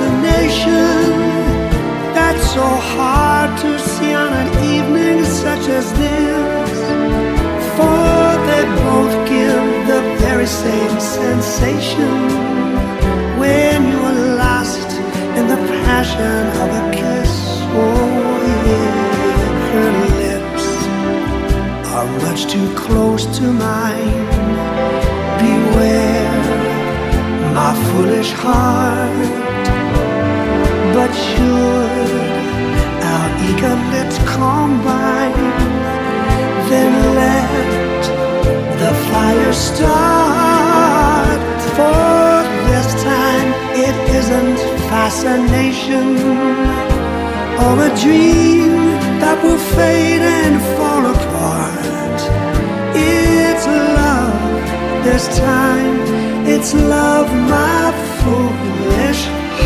Fascination 0.00 1.10
that's 2.14 2.52
so 2.52 2.66
hard 2.94 3.58
to 3.58 3.78
see 3.78 4.14
on 4.14 4.32
an 4.32 4.50
evening 4.74 5.24
such 5.24 5.68
as 5.68 5.92
this. 5.92 6.80
For 7.76 8.24
they 8.48 8.64
both 8.84 9.14
give 9.28 9.64
the 9.92 10.00
very 10.20 10.46
same 10.46 11.00
sensation 11.00 12.14
when 13.38 13.88
you're 13.92 14.36
lost 14.36 14.90
in 15.38 15.46
the 15.48 15.60
passion 15.84 16.42
of 16.62 16.68
a 16.80 16.84
kiss. 16.92 17.32
Oh, 17.72 18.40
yeah, 18.66 19.70
her 19.72 19.90
lips 20.22 20.66
are 21.94 22.08
much 22.24 22.50
too 22.52 22.74
close 22.74 23.24
to 23.38 23.44
mine. 23.52 24.26
Beware 25.42 26.40
my 27.54 27.72
foolish 27.92 28.32
heart. 28.32 29.39
But 30.92 31.12
should 31.14 32.10
our 33.12 33.30
eagerlet 33.48 34.12
combine. 34.26 35.50
Then 36.68 36.92
let 37.20 38.02
the 38.80 38.92
fire 39.08 39.52
start. 39.52 41.40
For 41.76 42.42
this 42.68 42.88
time 43.02 43.48
it 43.86 43.96
isn't 44.18 44.58
fascination 44.90 46.08
or 47.64 47.74
a 47.88 47.92
dream 48.02 48.72
that 49.22 49.38
will 49.44 49.62
fade 49.76 50.24
and 50.40 50.56
fall 50.76 51.04
apart. 51.14 52.20
It's 52.96 53.66
love 53.98 55.04
this 55.04 55.24
time. 55.38 55.96
It's 56.46 56.74
love, 56.74 57.28
my 57.48 57.92
foolish 58.18 59.22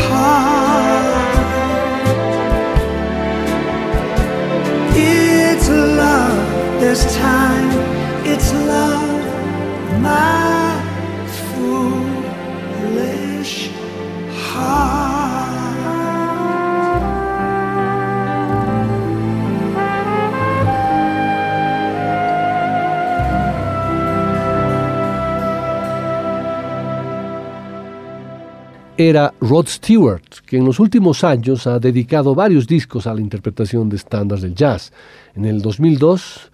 heart. 0.06 0.63
Time. 7.02 7.70
It's 8.24 8.52
love, 8.52 9.26
my 10.00 10.80
foolish 11.56 13.10
heart. 14.30 15.24
era 28.96 29.34
Rod 29.40 29.66
Stewart, 29.66 30.22
que 30.46 30.56
en 30.56 30.64
los 30.64 30.78
últimos 30.78 31.24
años 31.24 31.66
ha 31.66 31.80
dedicado 31.80 32.32
varios 32.34 32.66
discos 32.66 33.08
a 33.08 33.14
la 33.14 33.20
interpretación 33.20 33.88
de 33.88 33.96
estándares 33.96 34.42
del 34.42 34.54
jazz. 34.54 34.92
En 35.34 35.44
el 35.44 35.60
2002, 35.60 36.52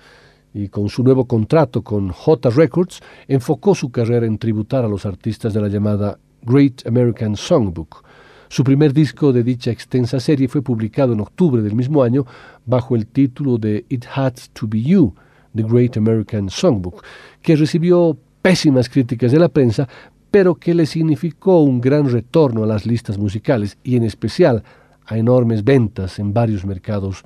y 0.53 0.69
con 0.69 0.89
su 0.89 1.03
nuevo 1.03 1.27
contrato 1.27 1.83
con 1.83 2.11
J 2.11 2.51
Records, 2.51 3.01
enfocó 3.29 3.75
su 3.75 3.91
carrera 3.91 4.27
en 4.27 4.39
tributar 4.39 4.85
a 4.85 4.89
los 4.89 5.07
artistas 5.07 5.55
de 5.55 5.61
la 5.61 5.69
llamada 5.69 6.19
Great 6.43 6.87
American 6.87 7.37
Songbook. 7.37 8.05
Su 8.49 8.65
primer 8.65 8.93
disco 8.93 9.33
de 9.33 9.45
dicha 9.45 9.71
extensa 9.71 10.19
serie 10.19 10.49
fue 10.49 10.63
publicado 10.63 11.13
en 11.13 11.21
octubre 11.21 11.63
del 11.63 11.77
mismo 11.77 12.03
año 12.03 12.27
bajo 12.67 12.97
el 12.97 13.07
título 13.07 13.59
de 13.59 13.85
It 13.89 14.07
Had 14.13 14.35
to 14.55 14.67
Be 14.67 14.83
You, 14.83 15.15
The 15.55 15.63
Great 15.63 15.97
American 15.97 16.51
Songbook, 16.51 17.05
que 17.43 17.55
recibió 17.55 18.17
pésimas 18.43 18.89
críticas 18.89 19.31
de 19.31 19.39
la 19.39 19.49
prensa, 19.49 19.89
pero 20.31 20.57
que 20.57 20.75
le 20.75 20.87
significó 20.87 21.61
un 21.63 21.81
gran 21.81 22.11
retorno 22.11 22.65
a 22.65 22.67
las 22.67 22.87
listas 22.87 23.19
musicales 23.19 23.79
y 23.85 23.97
en 23.97 24.03
especial 24.03 24.65
a 25.07 25.17
enormes 25.17 25.65
ventas 25.65 26.19
en 26.19 26.33
varios 26.33 26.65
mercados 26.65 27.25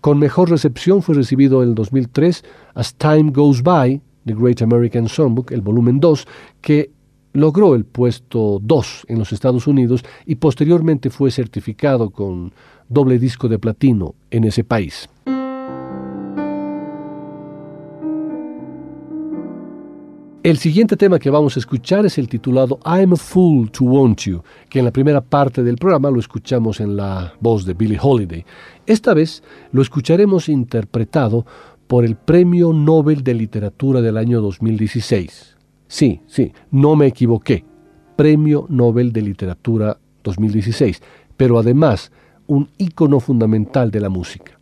Con 0.00 0.18
mejor 0.18 0.50
recepción 0.50 1.02
fue 1.02 1.14
recibido 1.14 1.62
en 1.62 1.70
el 1.70 1.74
2003 1.74 2.44
As 2.74 2.94
Time 2.94 3.30
Goes 3.32 3.62
By, 3.62 4.00
The 4.26 4.34
Great 4.34 4.62
American 4.62 5.08
Songbook, 5.08 5.52
el 5.52 5.62
volumen 5.62 5.98
2, 5.98 6.26
que 6.60 6.90
logró 7.32 7.74
el 7.74 7.84
puesto 7.84 8.58
2 8.62 9.06
en 9.08 9.18
los 9.18 9.32
Estados 9.32 9.66
Unidos 9.66 10.04
y 10.26 10.36
posteriormente 10.36 11.10
fue 11.10 11.30
certificado 11.30 12.10
con 12.10 12.52
doble 12.88 13.18
disco 13.18 13.48
de 13.48 13.58
platino 13.58 14.14
en 14.30 14.44
ese 14.44 14.64
país. 14.64 15.08
El 20.42 20.56
siguiente 20.56 20.96
tema 20.96 21.18
que 21.18 21.28
vamos 21.28 21.56
a 21.56 21.60
escuchar 21.60 22.06
es 22.06 22.16
el 22.16 22.26
titulado 22.26 22.80
I'm 22.86 23.12
a 23.12 23.16
Fool 23.16 23.70
to 23.72 23.84
Want 23.84 24.20
You, 24.20 24.42
que 24.70 24.78
en 24.78 24.86
la 24.86 24.90
primera 24.90 25.20
parte 25.20 25.62
del 25.62 25.76
programa 25.76 26.10
lo 26.10 26.18
escuchamos 26.18 26.80
en 26.80 26.96
la 26.96 27.34
voz 27.40 27.66
de 27.66 27.74
Billie 27.74 27.98
Holiday. 28.00 28.46
Esta 28.86 29.12
vez 29.12 29.42
lo 29.70 29.82
escucharemos 29.82 30.48
interpretado 30.48 31.44
por 31.86 32.06
el 32.06 32.16
Premio 32.16 32.72
Nobel 32.72 33.22
de 33.22 33.34
Literatura 33.34 34.00
del 34.00 34.16
año 34.16 34.40
2016. 34.40 35.58
Sí, 35.86 36.22
sí, 36.26 36.54
no 36.70 36.96
me 36.96 37.08
equivoqué. 37.08 37.66
Premio 38.16 38.64
Nobel 38.70 39.12
de 39.12 39.20
Literatura 39.20 39.98
2016, 40.24 41.02
pero 41.36 41.58
además 41.58 42.12
un 42.46 42.70
ícono 42.78 43.20
fundamental 43.20 43.90
de 43.90 44.00
la 44.00 44.08
música. 44.08 44.58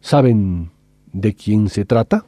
¿Saben 0.00 0.70
de 1.12 1.34
quién 1.34 1.68
se 1.68 1.84
trata? 1.84 2.24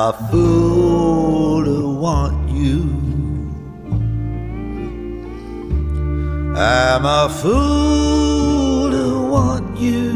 A 0.00 0.12
fool 0.30 1.64
to 1.64 1.78
want 2.04 2.48
you. 2.48 2.82
I'm 6.56 7.04
a 7.04 7.28
fool 7.28 8.92
to 8.92 9.06
want 9.34 9.76
you. 9.76 10.12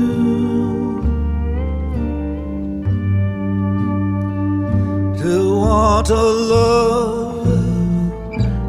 To 5.22 5.34
want 5.66 6.10
a 6.10 6.26
love 6.54 7.46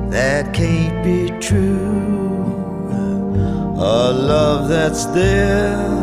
that 0.09 0.51
can't 0.51 0.97
be 1.03 1.29
true. 1.39 1.93
A 3.77 4.11
love 4.31 4.67
that's 4.67 5.05
there 5.17 6.02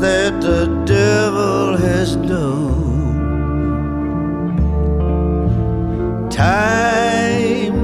that 0.00 0.40
the 0.40 0.66
devil 0.86 1.76
has 1.76 2.14
done. 2.16 2.78
Time 6.30 7.78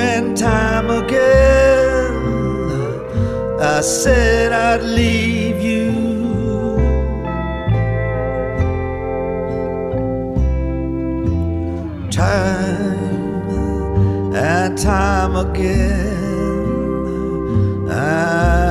and 0.00 0.36
time 0.36 0.90
again, 0.90 2.12
I 3.60 3.80
said 3.80 4.52
I'd 4.52 4.82
leave 4.82 5.60
you. 5.60 5.92
Time 12.10 12.98
and 14.34 14.76
time 14.76 15.36
again, 15.36 16.68
I 17.88 18.67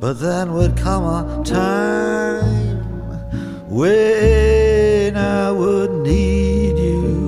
But 0.00 0.18
then 0.18 0.54
would 0.54 0.78
come 0.78 1.04
a 1.04 1.44
time 1.44 2.78
when 3.68 5.14
I 5.14 5.52
would 5.52 5.92
need 6.00 6.78
you. 6.78 7.20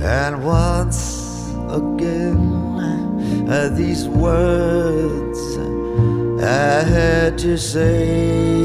And 0.00 0.42
once 0.42 1.52
again, 1.68 2.40
uh, 3.46 3.68
these 3.74 4.08
words 4.08 5.40
I 6.42 6.82
had 6.82 7.36
to 7.40 7.58
say. 7.58 8.56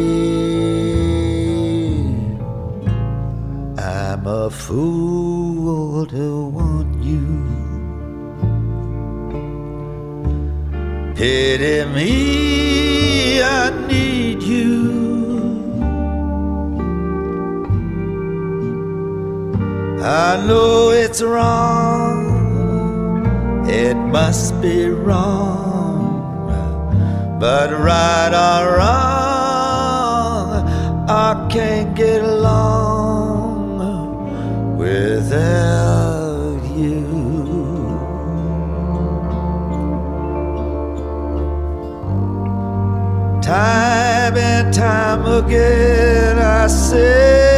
I'm 3.77 4.25
a 4.25 4.49
fool 4.49 6.05
to 6.05 6.45
want 6.45 7.03
you. 7.03 7.40
Pity 11.21 11.85
me, 11.93 13.43
I 13.43 13.69
need 13.87 14.41
you. 14.41 14.73
I 20.01 20.43
know 20.47 20.89
it's 20.89 21.21
wrong, 21.21 22.25
it 23.69 23.93
must 23.93 24.59
be 24.63 24.89
wrong, 24.89 26.49
but 27.39 27.69
right 27.71 28.33
or 28.33 28.77
wrong, 28.77 30.49
I 31.07 31.47
can't 31.51 31.95
get 31.95 32.23
along 32.23 33.77
without 34.75 36.63
you. 36.75 37.20
Again, 45.45 46.37
I 46.37 46.67
said. 46.67 47.50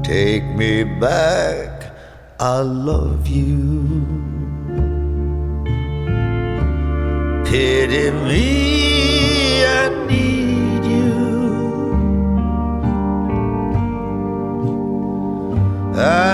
Take 0.04 0.44
me 0.56 0.84
back, 0.84 1.94
I 2.40 2.60
love 2.60 3.28
you. 3.28 3.99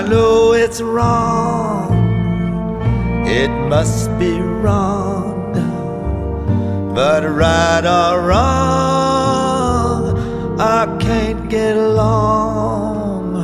Know 0.08 0.52
it's 0.52 0.80
wrong, 0.80 1.92
it 3.26 3.50
must 3.68 4.08
be 4.18 4.40
wrong. 4.40 5.52
But 6.94 7.24
right 7.24 7.84
or 7.84 8.20
wrong, 8.26 10.18
I 10.58 10.86
can't 10.98 11.50
get 11.50 11.76
along 11.76 13.34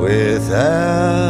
without 0.00 1.21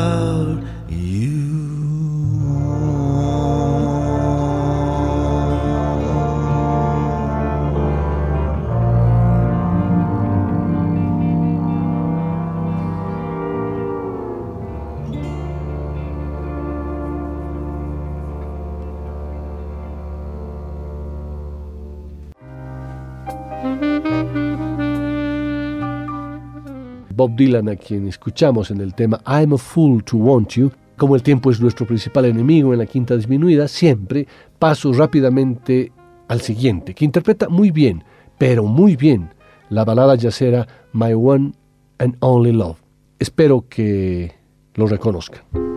Bob 27.23 27.37
Dylan, 27.37 27.69
a 27.69 27.77
quien 27.77 28.09
escuchamos 28.09 28.73
en 28.73 28.81
el 28.81 28.95
tema 28.95 29.21
I'm 29.25 29.53
a 29.53 29.57
Fool 29.57 30.03
to 30.03 30.17
Want 30.17 30.55
You, 30.55 30.73
como 30.97 31.15
el 31.15 31.23
tiempo 31.23 31.53
es 31.53 31.61
nuestro 31.61 31.87
principal 31.87 32.25
enemigo 32.25 32.73
en 32.73 32.81
la 32.81 32.87
quinta 32.87 33.15
disminuida, 33.15 33.69
siempre 33.69 34.27
paso 34.59 34.93
rápidamente 34.93 35.93
al 36.27 36.41
siguiente, 36.41 36.95
que 36.95 37.05
interpreta 37.05 37.49
muy 37.49 37.71
bien, 37.71 38.03
pero 38.39 38.65
muy 38.65 38.97
bien, 38.97 39.33
la 39.69 39.85
balada 39.85 40.17
yacera 40.17 40.67
My 40.93 41.13
One 41.13 41.53
and 41.99 42.17
Only 42.19 42.51
Love. 42.51 42.79
Espero 43.21 43.67
que 43.69 44.35
lo 44.75 44.89
reconozcan. 44.89 45.72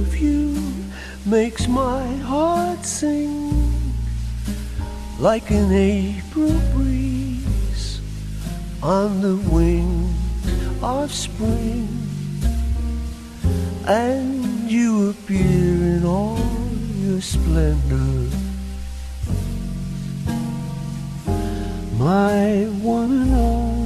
Of 0.00 0.16
you 0.16 0.54
makes 1.24 1.66
my 1.66 2.06
heart 2.30 2.84
sing 2.84 3.52
like 5.18 5.50
an 5.50 5.72
April 5.72 6.54
breeze 6.74 8.00
on 8.82 9.20
the 9.22 9.36
wing 9.50 10.14
of 10.82 11.12
spring. 11.12 11.88
And 13.86 14.70
you 14.70 15.10
appear 15.10 15.70
in 15.94 16.04
all 16.04 16.38
your 16.96 17.20
splendor. 17.20 18.36
My 21.98 22.66
one 22.82 23.12
and 23.22 23.34
only 23.34 23.85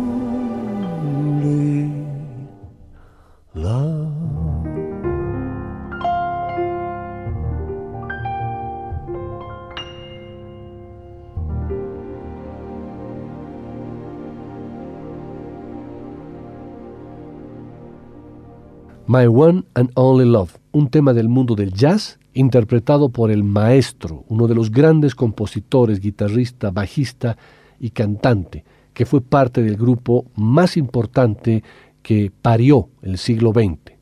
My 19.11 19.27
One 19.27 19.63
and 19.73 19.91
Only 19.95 20.23
Love, 20.23 20.51
un 20.71 20.87
tema 20.87 21.11
del 21.11 21.27
mundo 21.27 21.53
del 21.53 21.73
jazz 21.73 22.17
interpretado 22.33 23.09
por 23.09 23.29
el 23.29 23.43
maestro, 23.43 24.23
uno 24.29 24.47
de 24.47 24.55
los 24.55 24.71
grandes 24.71 25.15
compositores, 25.15 25.99
guitarrista, 25.99 26.71
bajista 26.71 27.35
y 27.77 27.89
cantante, 27.89 28.63
que 28.93 29.05
fue 29.05 29.19
parte 29.19 29.63
del 29.63 29.75
grupo 29.75 30.27
más 30.35 30.77
importante 30.77 31.61
que 32.01 32.31
parió 32.41 32.87
el 33.01 33.17
siglo 33.17 33.51
XX, 33.51 33.97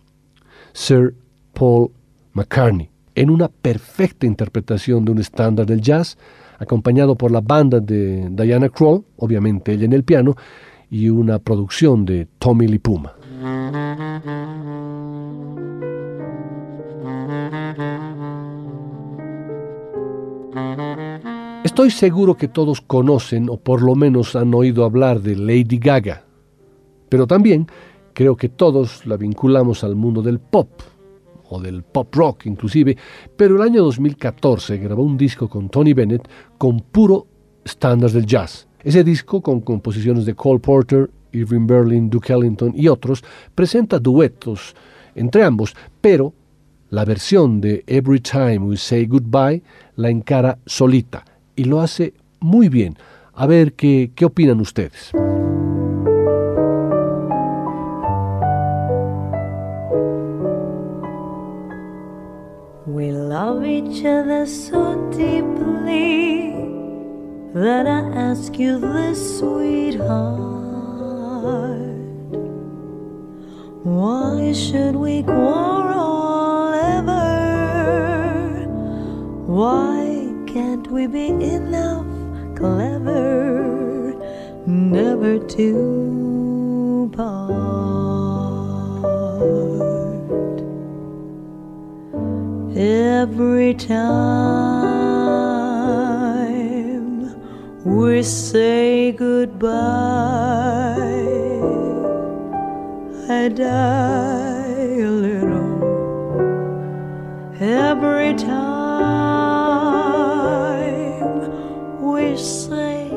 Sir 0.73 1.15
Paul 1.55 1.89
McCartney, 2.33 2.91
en 3.15 3.31
una 3.31 3.47
perfecta 3.47 4.27
interpretación 4.27 5.05
de 5.05 5.11
un 5.11 5.17
estándar 5.17 5.65
del 5.65 5.81
jazz, 5.81 6.19
acompañado 6.59 7.15
por 7.15 7.31
la 7.31 7.41
banda 7.41 7.79
de 7.79 8.29
Diana 8.29 8.69
Krall, 8.69 9.03
obviamente 9.17 9.73
ella 9.73 9.85
en 9.85 9.93
el 9.93 10.03
piano, 10.03 10.35
y 10.91 11.09
una 11.09 11.39
producción 11.39 12.05
de 12.05 12.27
Tommy 12.37 12.67
Lipuma. 12.67 13.15
Estoy 21.63 21.91
seguro 21.91 22.35
que 22.35 22.47
todos 22.47 22.81
conocen 22.81 23.49
o 23.49 23.57
por 23.57 23.81
lo 23.81 23.95
menos 23.95 24.35
han 24.35 24.53
oído 24.53 24.85
hablar 24.85 25.21
de 25.21 25.35
Lady 25.35 25.77
Gaga, 25.77 26.23
pero 27.09 27.27
también 27.27 27.67
creo 28.13 28.35
que 28.35 28.49
todos 28.49 29.05
la 29.05 29.17
vinculamos 29.17 29.83
al 29.83 29.95
mundo 29.95 30.21
del 30.21 30.39
pop 30.39 30.69
o 31.49 31.59
del 31.59 31.83
pop 31.83 32.13
rock 32.15 32.45
inclusive, 32.45 32.97
pero 33.35 33.55
el 33.55 33.61
año 33.61 33.83
2014 33.83 34.77
grabó 34.77 35.03
un 35.03 35.17
disco 35.17 35.49
con 35.49 35.69
Tony 35.69 35.93
Bennett 35.93 36.27
con 36.57 36.79
puro 36.79 37.27
estándares 37.63 38.13
del 38.13 38.25
jazz. 38.25 38.67
Ese 38.83 39.03
disco, 39.03 39.41
con 39.41 39.61
composiciones 39.61 40.25
de 40.25 40.35
Cole 40.35 40.59
Porter, 40.59 41.09
Irving 41.33 41.67
Berlin, 41.67 42.09
Duke 42.09 42.33
Ellington 42.33 42.73
y 42.75 42.87
otros, 42.87 43.23
presenta 43.53 43.99
duetos 43.99 44.75
entre 45.15 45.43
ambos, 45.43 45.75
pero 45.99 46.33
la 46.89 47.05
versión 47.05 47.61
de 47.61 47.83
Every 47.87 48.19
Time 48.19 48.59
We 48.59 48.77
Say 48.77 49.05
Goodbye 49.05 49.61
la 49.95 50.09
encara 50.09 50.57
solita 50.65 51.23
y 51.55 51.65
lo 51.65 51.81
hace 51.81 52.13
muy 52.39 52.69
bien. 52.69 52.97
A 53.33 53.47
ver 53.47 53.73
qué, 53.73 54.11
opinan 54.23 54.59
ustedes. 54.59 55.11
We 62.85 63.11
love 63.11 63.63
each 63.63 64.03
other 64.03 64.45
so 64.45 64.95
deeply 65.11 66.53
that 67.53 67.87
I 67.87 67.99
ask 68.13 68.57
you 68.57 68.79
this, 68.79 69.39
sweetheart. 69.39 70.49
Why 73.83 74.51
should 74.53 74.95
we 74.95 75.23
quarrel 75.23 76.18
ever? 76.97 78.65
Why 79.59 80.01
can't 80.53 80.87
we 80.91 81.07
be 81.07 81.27
enough 81.57 82.05
clever 82.55 84.13
never 84.65 85.39
to 85.55 87.11
part? 87.15 87.49
Every 92.77 93.73
time 93.73 94.19
we 97.85 98.23
say 98.23 99.11
goodbye 99.11 99.69
I 103.29 103.49
die 103.49 104.97
every 107.61 108.33
time 108.35 109.19
we 112.01 112.37
say 112.37 113.11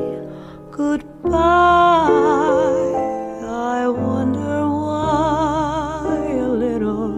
goodbye. 0.71 1.39
I 3.45 3.87
wonder 3.87 4.67
why 4.67 6.27
a 6.39 6.47
little, 6.47 7.13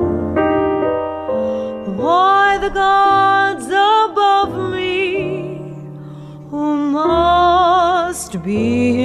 why 1.96 2.60
the 2.60 2.70
gods 2.70 3.66
above 3.66 4.72
me 4.72 5.74
who 6.52 6.76
must 6.92 8.44
be 8.44 9.05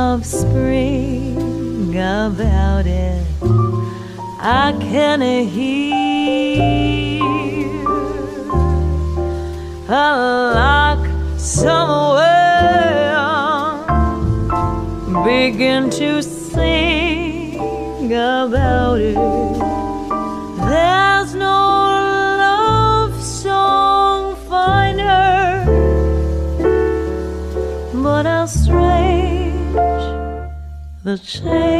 of 0.00 0.26
spring 0.26 1.90
about 1.96 2.86
it. 2.86 3.24
I 4.40 4.76
can 4.80 5.20
hear 5.20 5.69
begin 15.52 15.90
to 15.90 16.22
sing 16.22 17.56
about 18.12 19.00
it. 19.00 19.16
There's 20.68 21.34
no 21.34 21.58
love 22.44 23.20
song 23.20 24.36
finer, 24.48 25.64
but 27.92 28.26
how 28.26 28.46
strange 28.46 29.74
the 31.02 31.18
change 31.18 31.70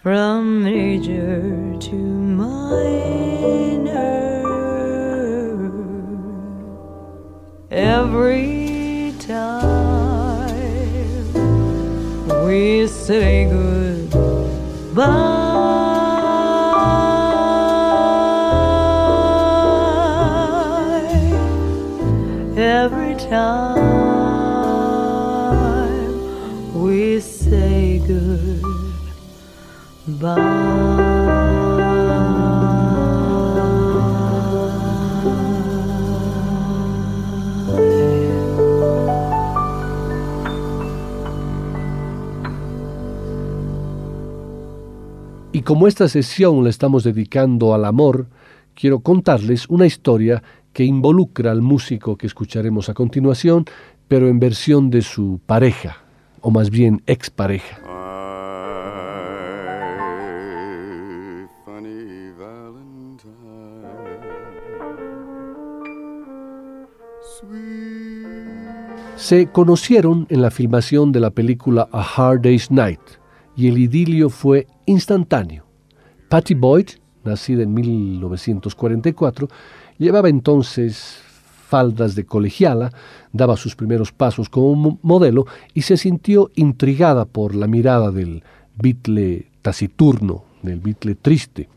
from 0.00 0.62
major 0.62 1.42
to 1.80 1.96
minor. 1.96 2.78
Every 7.72 8.57
Say 13.08 13.44
it 13.44 13.48
good. 13.48 14.10
Bye. 14.94 15.46
every 22.58 23.14
time 23.14 23.78
we 26.74 27.18
say 27.20 28.02
goodbye. 30.06 30.67
Como 45.68 45.86
esta 45.86 46.08
sesión 46.08 46.64
la 46.64 46.70
estamos 46.70 47.04
dedicando 47.04 47.74
al 47.74 47.84
amor, 47.84 48.28
quiero 48.74 49.00
contarles 49.00 49.68
una 49.68 49.84
historia 49.84 50.42
que 50.72 50.82
involucra 50.82 51.50
al 51.50 51.60
músico 51.60 52.16
que 52.16 52.26
escucharemos 52.26 52.88
a 52.88 52.94
continuación, 52.94 53.66
pero 54.08 54.28
en 54.28 54.40
versión 54.40 54.88
de 54.88 55.02
su 55.02 55.40
pareja, 55.44 55.98
o 56.40 56.50
más 56.50 56.70
bien 56.70 57.02
expareja. 57.06 57.82
Se 69.16 69.48
conocieron 69.52 70.26
en 70.30 70.40
la 70.40 70.50
filmación 70.50 71.12
de 71.12 71.20
la 71.20 71.28
película 71.28 71.90
A 71.92 72.00
Hard 72.00 72.40
Day's 72.40 72.70
Night 72.70 73.17
y 73.58 73.66
el 73.66 73.76
idilio 73.76 74.30
fue 74.30 74.68
instantáneo. 74.86 75.64
Patty 76.28 76.54
Boyd, 76.54 76.90
nacida 77.24 77.64
en 77.64 77.74
1944, 77.74 79.48
llevaba 79.98 80.28
entonces 80.28 81.18
faldas 81.66 82.14
de 82.14 82.24
colegiala, 82.24 82.92
daba 83.32 83.56
sus 83.56 83.74
primeros 83.74 84.12
pasos 84.12 84.48
como 84.48 85.00
modelo 85.02 85.46
y 85.74 85.82
se 85.82 85.96
sintió 85.96 86.52
intrigada 86.54 87.24
por 87.24 87.56
la 87.56 87.66
mirada 87.66 88.12
del 88.12 88.44
Beatle 88.76 89.50
taciturno, 89.60 90.44
del 90.62 90.78
Beatle 90.78 91.16
triste. 91.16 91.68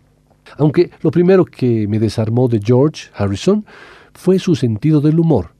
Aunque 0.59 0.91
lo 1.01 1.09
primero 1.09 1.45
que 1.45 1.87
me 1.87 1.97
desarmó 1.97 2.47
de 2.47 2.61
George 2.63 3.09
Harrison 3.15 3.65
fue 4.13 4.37
su 4.37 4.55
sentido 4.55 5.01
del 5.01 5.19
humor 5.19 5.55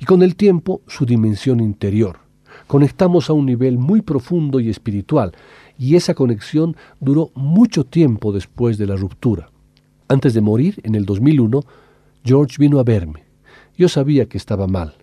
y 0.00 0.06
con 0.06 0.22
el 0.22 0.36
tiempo 0.36 0.80
su 0.86 1.04
dimensión 1.04 1.60
interior. 1.60 2.20
Conectamos 2.66 3.30
a 3.30 3.32
un 3.32 3.46
nivel 3.46 3.78
muy 3.78 4.00
profundo 4.00 4.58
y 4.58 4.70
espiritual 4.70 5.32
y 5.78 5.96
esa 5.96 6.14
conexión 6.14 6.76
duró 7.00 7.30
mucho 7.34 7.84
tiempo 7.84 8.32
después 8.32 8.78
de 8.78 8.86
la 8.86 8.96
ruptura. 8.96 9.50
Antes 10.08 10.34
de 10.34 10.40
morir, 10.40 10.80
en 10.84 10.94
el 10.94 11.04
2001, 11.04 11.62
George 12.24 12.56
vino 12.58 12.78
a 12.78 12.84
verme. 12.84 13.24
Yo 13.76 13.88
sabía 13.88 14.26
que 14.26 14.38
estaba 14.38 14.66
mal. 14.66 14.94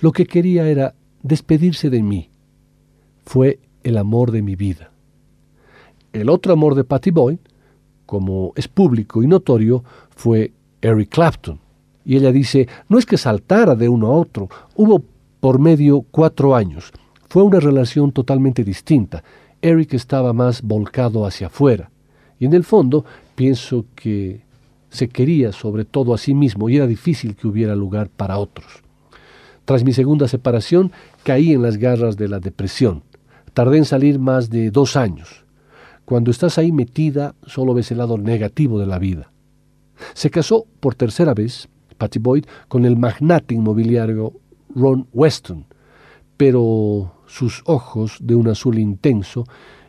Lo 0.00 0.12
que 0.12 0.26
quería 0.26 0.68
era 0.68 0.94
despedirse 1.22 1.90
de 1.90 2.02
mí. 2.02 2.30
Fue 3.24 3.58
el 3.82 3.98
amor 3.98 4.30
de 4.30 4.42
mi 4.42 4.56
vida. 4.56 4.90
El 6.12 6.28
otro 6.30 6.52
amor 6.52 6.74
de 6.74 6.84
Patty 6.84 7.10
Boyd, 7.10 7.38
como 8.06 8.52
es 8.56 8.68
público 8.68 9.22
y 9.22 9.26
notorio, 9.26 9.82
fue 10.10 10.52
Eric 10.80 11.10
Clapton. 11.10 11.58
Y 12.04 12.16
ella 12.16 12.32
dice, 12.32 12.68
no 12.88 12.98
es 12.98 13.06
que 13.06 13.16
saltara 13.16 13.74
de 13.74 13.88
uno 13.88 14.08
a 14.08 14.16
otro, 14.16 14.48
hubo 14.76 15.02
por 15.40 15.58
medio 15.58 16.02
cuatro 16.10 16.54
años. 16.54 16.92
Fue 17.28 17.42
una 17.42 17.60
relación 17.60 18.12
totalmente 18.12 18.62
distinta. 18.62 19.24
Eric 19.64 19.94
estaba 19.94 20.34
más 20.34 20.60
volcado 20.60 21.24
hacia 21.24 21.46
afuera. 21.46 21.90
Y 22.38 22.44
en 22.44 22.52
el 22.52 22.64
fondo 22.64 23.06
pienso 23.34 23.86
que 23.94 24.42
se 24.90 25.08
quería 25.08 25.52
sobre 25.52 25.86
todo 25.86 26.12
a 26.12 26.18
sí 26.18 26.34
mismo 26.34 26.68
y 26.68 26.76
era 26.76 26.86
difícil 26.86 27.34
que 27.34 27.48
hubiera 27.48 27.74
lugar 27.74 28.10
para 28.10 28.36
otros. 28.36 28.66
Tras 29.64 29.82
mi 29.82 29.94
segunda 29.94 30.28
separación 30.28 30.92
caí 31.22 31.54
en 31.54 31.62
las 31.62 31.78
garras 31.78 32.18
de 32.18 32.28
la 32.28 32.40
depresión. 32.40 33.04
Tardé 33.54 33.78
en 33.78 33.86
salir 33.86 34.18
más 34.18 34.50
de 34.50 34.70
dos 34.70 34.96
años. 34.96 35.46
Cuando 36.04 36.30
estás 36.30 36.58
ahí 36.58 36.70
metida 36.70 37.34
solo 37.46 37.72
ves 37.72 37.90
el 37.90 37.98
lado 37.98 38.18
negativo 38.18 38.78
de 38.78 38.86
la 38.86 38.98
vida. 38.98 39.32
Se 40.12 40.28
casó 40.28 40.66
por 40.80 40.94
tercera 40.94 41.32
vez 41.32 41.68
Patty 41.96 42.18
Boyd 42.18 42.44
con 42.68 42.84
el 42.84 42.98
magnate 42.98 43.54
inmobiliario 43.54 44.34
Ron 44.74 45.08
Weston, 45.14 45.64
pero 46.36 47.13
sus 47.34 47.62
ojos 47.66 48.18
de 48.20 48.36
un 48.36 48.46
azul 48.46 48.78
intenso 48.78 49.44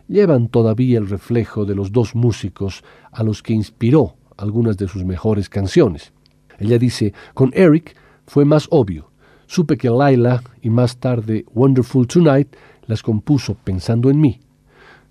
llevan 0.08 0.48
todavía 0.48 0.98
el 0.98 1.08
reflejo 1.08 1.64
de 1.66 1.76
los 1.76 1.92
dos 1.92 2.16
músicos 2.16 2.84
a 3.12 3.22
los 3.22 3.44
que 3.44 3.54
inspiró 3.54 4.16
algunas 4.36 4.78
de 4.78 4.88
sus 4.88 5.06
mejores 5.06 5.48
canciones. 5.48 6.12
Ella 6.58 6.80
dice, 6.80 7.14
con 7.36 7.52
Eric 7.54 7.96
fue 8.26 8.46
más 8.46 8.68
obvio. 8.72 9.12
Supe 9.46 9.78
que 9.78 9.92
Laila 9.92 10.42
y 10.64 10.72
más 10.72 10.98
tarde 10.98 11.46
Wonderful 11.54 12.08
Tonight 12.08 12.56
las 12.88 13.04
compuso 13.04 13.56
pensando 13.64 14.10
en 14.10 14.20
mí. 14.20 14.40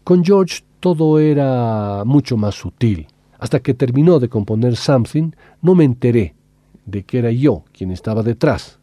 Con 0.02 0.24
George 0.24 0.62
todo 0.80 1.20
era 1.20 2.02
mucho 2.04 2.36
más 2.36 2.56
sutil. 2.56 3.06
Hasta 3.38 3.60
que 3.60 3.74
terminó 3.74 4.18
de 4.18 4.28
componer 4.28 4.74
Something, 4.74 5.30
no 5.62 5.76
me 5.76 5.84
enteré 5.84 6.34
de 6.84 7.04
que 7.04 7.18
era 7.18 7.30
yo 7.30 7.64
quien 7.72 7.92
estaba 7.92 8.24
detrás. 8.24 8.80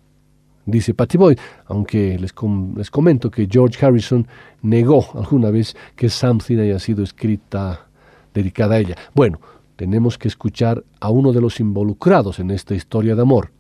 Dice 0.66 0.94
Patty 0.94 1.18
Boyd, 1.18 1.40
aunque 1.66 2.18
les, 2.20 2.34
les 2.76 2.92
comento 2.92 3.32
que 3.32 3.48
George 3.50 3.84
Harrison 3.84 4.28
negó 4.62 5.06
alguna 5.16 5.50
vez 5.50 5.76
que 5.96 6.10
Something 6.10 6.60
haya 6.60 6.80
sido 6.80 7.04
escrita 7.04 7.88
dedicada 8.34 8.76
a 8.76 8.80
ella. 8.80 8.96
Bueno, 9.14 9.40
tenemos 9.76 10.18
que 10.18 10.28
escuchar 10.28 10.84
a 11.00 11.10
uno 11.10 11.34
de 11.34 11.42
los 11.42 11.60
involucrados 11.60 12.40
en 12.40 12.52
esta 12.52 12.76
historia 12.76 13.16
de 13.16 13.24
amor, 13.24 13.52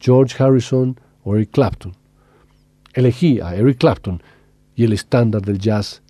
George 0.00 0.42
Harrison 0.42 0.98
o 1.22 1.36
Eric 1.36 1.50
Clapton. 1.52 1.92
Elegí 2.92 3.40
a 3.40 3.54
Eric 3.54 3.78
Clapton 3.78 4.22
y 4.74 4.84
el 4.84 4.92
estándar 4.92 5.42
del 5.42 5.58
jazz, 5.58 6.02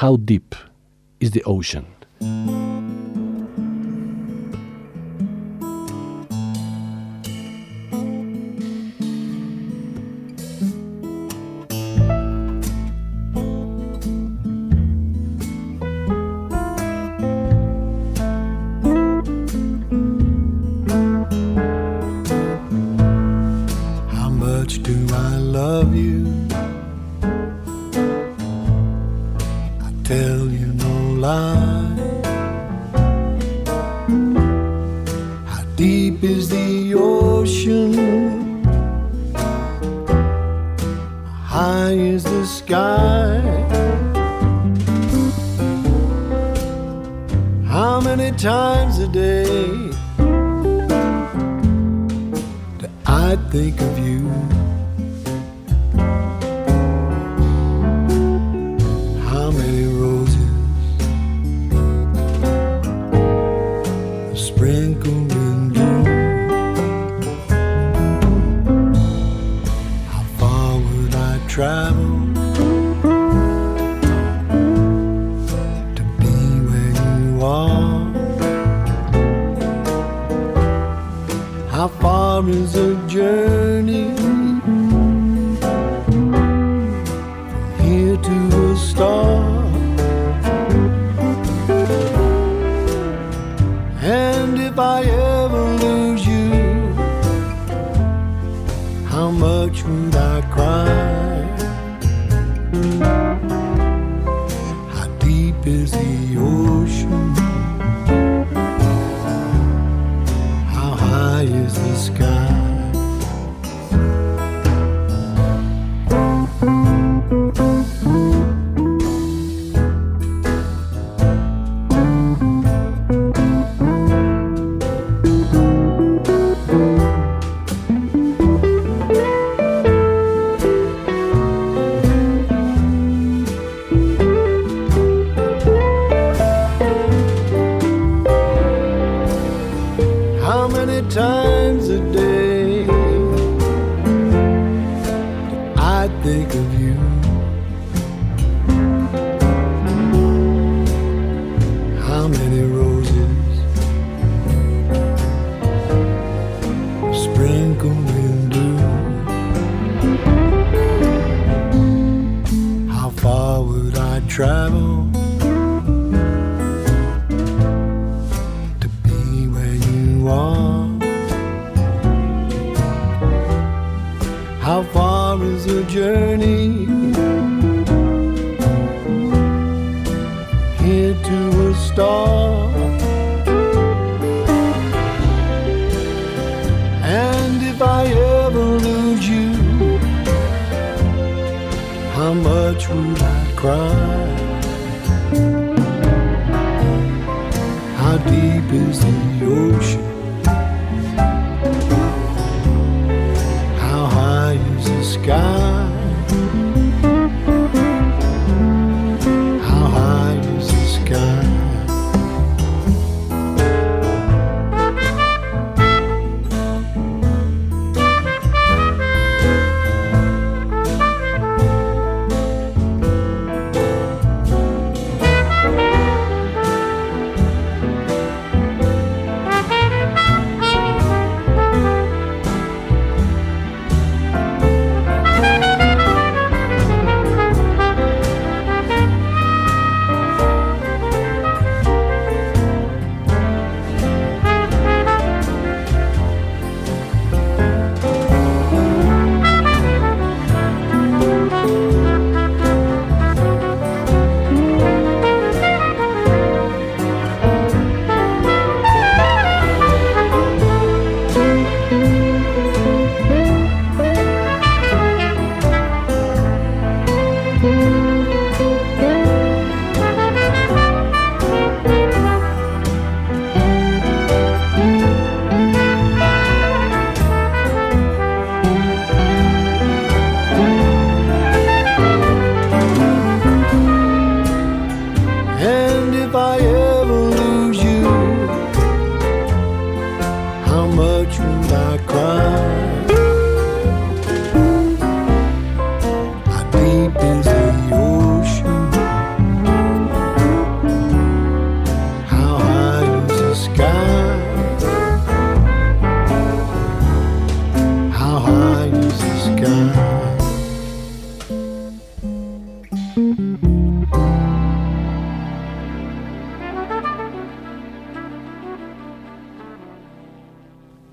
How 0.00 0.16
Deep 0.16 0.54
is 1.18 1.32
the 1.32 1.42
Ocean. 1.44 1.86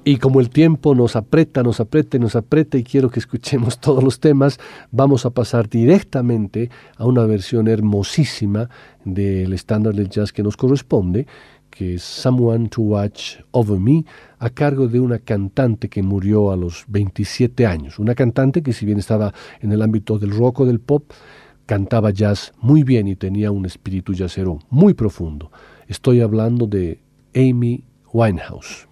Y 0.09 0.17
como 0.17 0.39
el 0.39 0.49
tiempo 0.49 0.95
nos 0.95 1.15
aprieta, 1.15 1.61
nos 1.61 1.79
aprieta 1.79 2.17
y 2.17 2.19
nos 2.19 2.35
aprieta 2.35 2.79
y 2.79 2.83
quiero 2.83 3.11
que 3.11 3.19
escuchemos 3.19 3.77
todos 3.79 4.03
los 4.03 4.19
temas, 4.19 4.59
vamos 4.89 5.23
a 5.27 5.29
pasar 5.29 5.69
directamente 5.69 6.71
a 6.97 7.05
una 7.05 7.25
versión 7.25 7.67
hermosísima 7.67 8.71
del 9.05 9.53
estándar 9.53 9.93
del 9.93 10.09
jazz 10.09 10.33
que 10.33 10.41
nos 10.41 10.57
corresponde, 10.57 11.27
que 11.69 11.93
es 11.93 12.01
Someone 12.01 12.69
to 12.69 12.81
Watch 12.81 13.35
Over 13.51 13.79
Me, 13.79 14.03
a 14.39 14.49
cargo 14.49 14.87
de 14.87 14.99
una 14.99 15.19
cantante 15.19 15.89
que 15.89 16.01
murió 16.01 16.51
a 16.51 16.57
los 16.57 16.85
27 16.87 17.67
años. 17.67 17.99
Una 17.99 18.15
cantante 18.15 18.63
que 18.63 18.73
si 18.73 18.87
bien 18.87 18.97
estaba 18.97 19.31
en 19.61 19.71
el 19.71 19.83
ámbito 19.83 20.17
del 20.17 20.31
rock 20.31 20.61
o 20.61 20.65
del 20.65 20.79
pop, 20.79 21.03
cantaba 21.67 22.09
jazz 22.09 22.51
muy 22.59 22.81
bien 22.81 23.07
y 23.07 23.15
tenía 23.15 23.51
un 23.51 23.67
espíritu 23.67 24.13
jazzero 24.13 24.57
muy 24.71 24.95
profundo. 24.95 25.51
Estoy 25.87 26.21
hablando 26.21 26.65
de 26.65 26.99
Amy 27.35 27.83
Winehouse. 28.11 28.87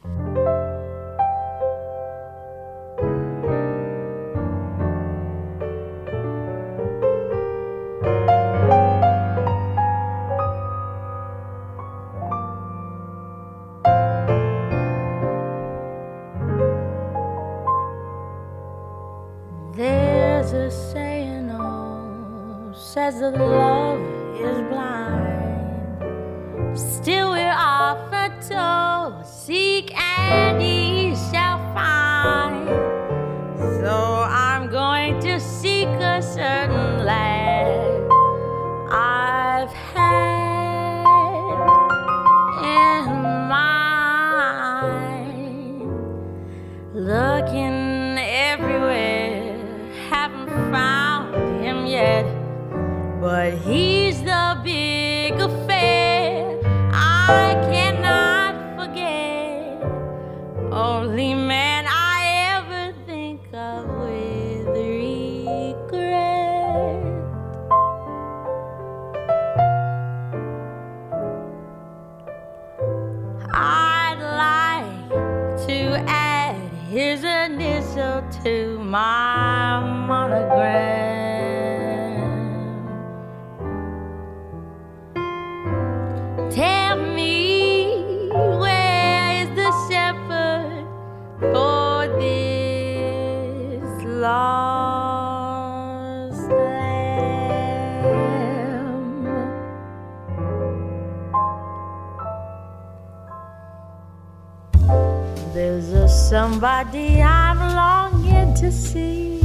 Somebody 106.92 107.22
I'm 107.22 107.60
longing 107.60 108.54
to 108.56 108.72
see. 108.72 109.37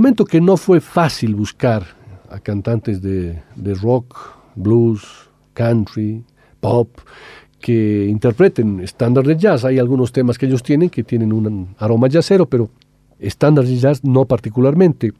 Comento 0.00 0.24
que 0.24 0.40
no 0.40 0.56
fue 0.56 0.80
fácil 0.80 1.34
buscar 1.34 1.84
a 2.30 2.40
cantantes 2.40 3.02
de, 3.02 3.42
de 3.54 3.74
rock, 3.74 4.16
blues, 4.54 5.28
country, 5.52 6.24
pop, 6.58 6.88
que 7.60 8.06
interpreten 8.06 8.80
estándares 8.80 9.28
de 9.28 9.36
jazz. 9.36 9.66
Hay 9.66 9.78
algunos 9.78 10.10
temas 10.10 10.38
que 10.38 10.46
ellos 10.46 10.62
tienen 10.62 10.88
que 10.88 11.04
tienen 11.04 11.34
un 11.34 11.74
aroma 11.76 12.08
jazzero, 12.08 12.46
pero 12.46 12.70
estándares 13.18 13.68
de 13.68 13.76
jazz 13.76 14.02
no 14.02 14.24
particularmente. 14.24 15.12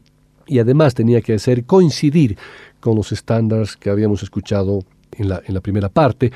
Y 0.47 0.57
además 0.57 0.95
tenía 0.95 1.21
que 1.21 1.35
hacer 1.35 1.63
coincidir 1.65 2.35
con 2.79 2.95
los 2.95 3.11
estándares 3.11 3.77
que 3.77 3.91
habíamos 3.91 4.23
escuchado 4.23 4.79
en 5.11 5.29
la, 5.29 5.43
en 5.45 5.53
la 5.53 5.61
primera 5.61 5.89
parte. 5.89 6.31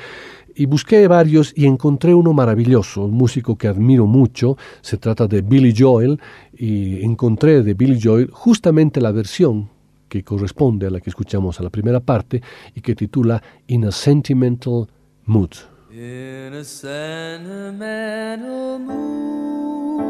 Y 0.58 0.64
busqué 0.64 1.06
varios 1.06 1.52
y 1.54 1.66
encontré 1.66 2.14
uno 2.14 2.32
maravilloso, 2.32 3.04
un 3.04 3.12
músico 3.12 3.56
que 3.56 3.68
admiro 3.68 4.06
mucho. 4.06 4.56
Se 4.80 4.96
trata 4.96 5.26
de 5.26 5.42
Billy 5.42 5.74
Joel 5.76 6.18
y 6.56 7.04
encontré 7.04 7.62
de 7.62 7.74
Billy 7.74 8.00
Joel 8.02 8.30
justamente 8.32 9.02
la 9.02 9.12
versión 9.12 9.68
que 10.08 10.24
corresponde 10.24 10.86
a 10.86 10.90
la 10.90 11.00
que 11.00 11.10
escuchamos 11.10 11.60
a 11.60 11.62
la 11.62 11.68
primera 11.68 12.00
parte 12.00 12.40
y 12.74 12.80
que 12.80 12.94
titula 12.94 13.42
In 13.66 13.84
a 13.84 13.92
Sentimental 13.92 14.88
Mood. 15.26 15.50
In 15.92 16.52
a 16.52 16.62
sentimental 16.62 18.78
mood, 18.78 20.04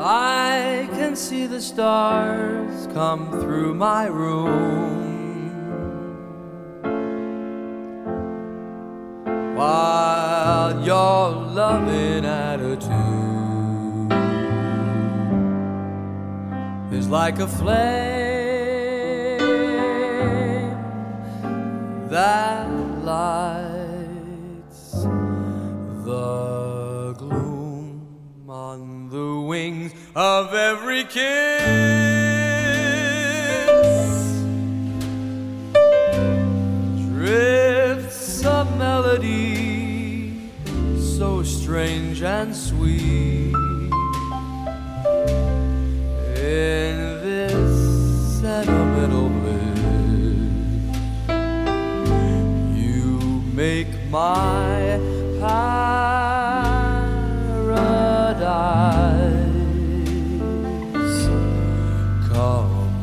I 0.00 0.88
can 0.92 1.16
see 1.16 1.48
the 1.48 1.60
stars 1.60 2.86
come 2.94 3.28
through 3.40 3.74
my 3.74 4.06
room. 4.06 5.09
Your 11.30 11.46
loving 11.46 12.24
attitude 12.24 12.90
is 16.92 17.08
like 17.08 17.38
a 17.38 17.46
flame 17.46 17.78
that 22.08 22.68
lights 23.04 25.02
the 26.04 27.14
gloom 27.16 28.48
on 28.48 29.08
the 29.10 29.40
wings 29.40 29.92
of 30.16 30.52
every 30.52 31.04
kiss. 31.04 31.79
Strange 42.20 42.22
and 42.22 42.54
sweet 42.54 43.54
in 46.36 46.96
this 47.24 48.40
sentimental 48.40 49.28
bliss. 49.30 49.56
You 52.76 53.42
make 53.54 53.88
my 54.10 54.98
paradise 55.40 55.70
complete. 62.28 63.00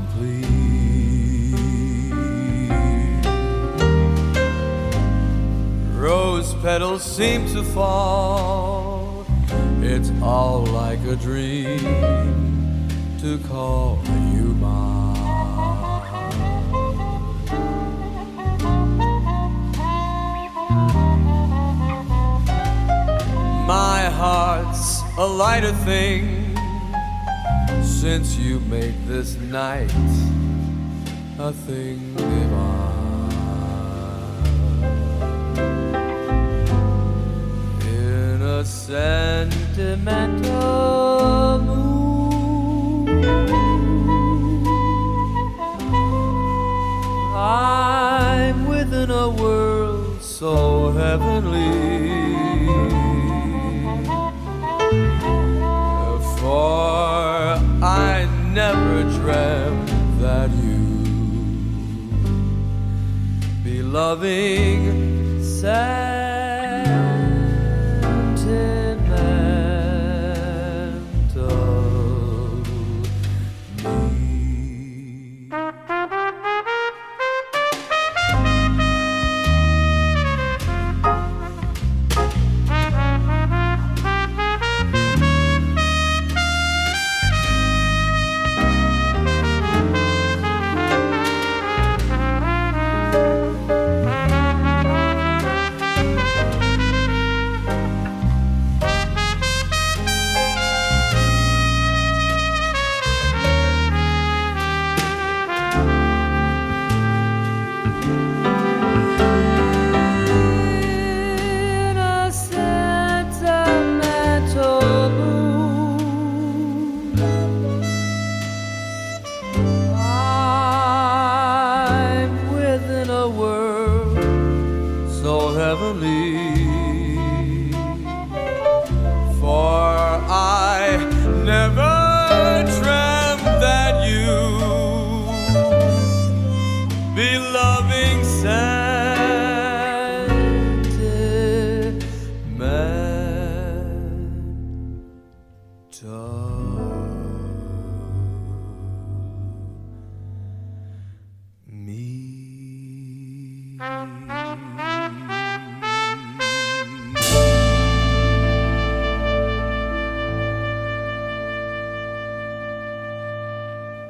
Rose 5.96 6.54
petals 6.62 7.04
seem 7.04 7.48
to 7.48 7.64
fall. 7.64 8.57
All 10.22 10.66
like 10.66 11.00
a 11.06 11.16
dream 11.16 11.80
to 13.20 13.40
call 13.48 14.00
you 14.34 14.54
mine. 14.56 15.18
My 23.68 24.10
heart's 24.10 25.02
a 25.18 25.26
lighter 25.26 25.74
thing 25.86 26.56
since 27.84 28.36
you 28.38 28.60
made 28.62 28.96
this 29.08 29.36
night 29.36 29.92
a 31.40 31.52
thing 31.52 32.16
divine. 32.16 32.97
Sentimental 38.88 40.48
mood. 41.60 43.10
I'm 47.36 48.66
within 48.66 49.12
a 49.12 49.28
world 49.28 50.22
so 50.22 50.92
heavenly. 50.92 51.68
For 56.40 57.60
I 57.84 58.26
never 58.54 59.04
dreamt 59.20 59.90
that 60.22 60.50
you 60.64 60.80
be 63.66 63.82
loving 63.82 65.44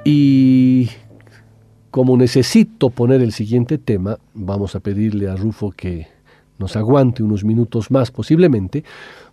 Y 0.10 0.90
como 1.92 2.16
necesito 2.16 2.90
poner 2.90 3.22
el 3.22 3.34
siguiente 3.34 3.78
tema, 3.78 4.20
vamos 4.34 4.74
a 4.74 4.80
pedirle 4.80 5.28
a 5.28 5.36
Rufo 5.36 5.72
que 5.72 6.08
nos 6.60 6.78
aguante 6.78 7.24
unos 7.24 7.44
minutos 7.44 7.92
más 7.92 8.10
posiblemente, 8.10 8.86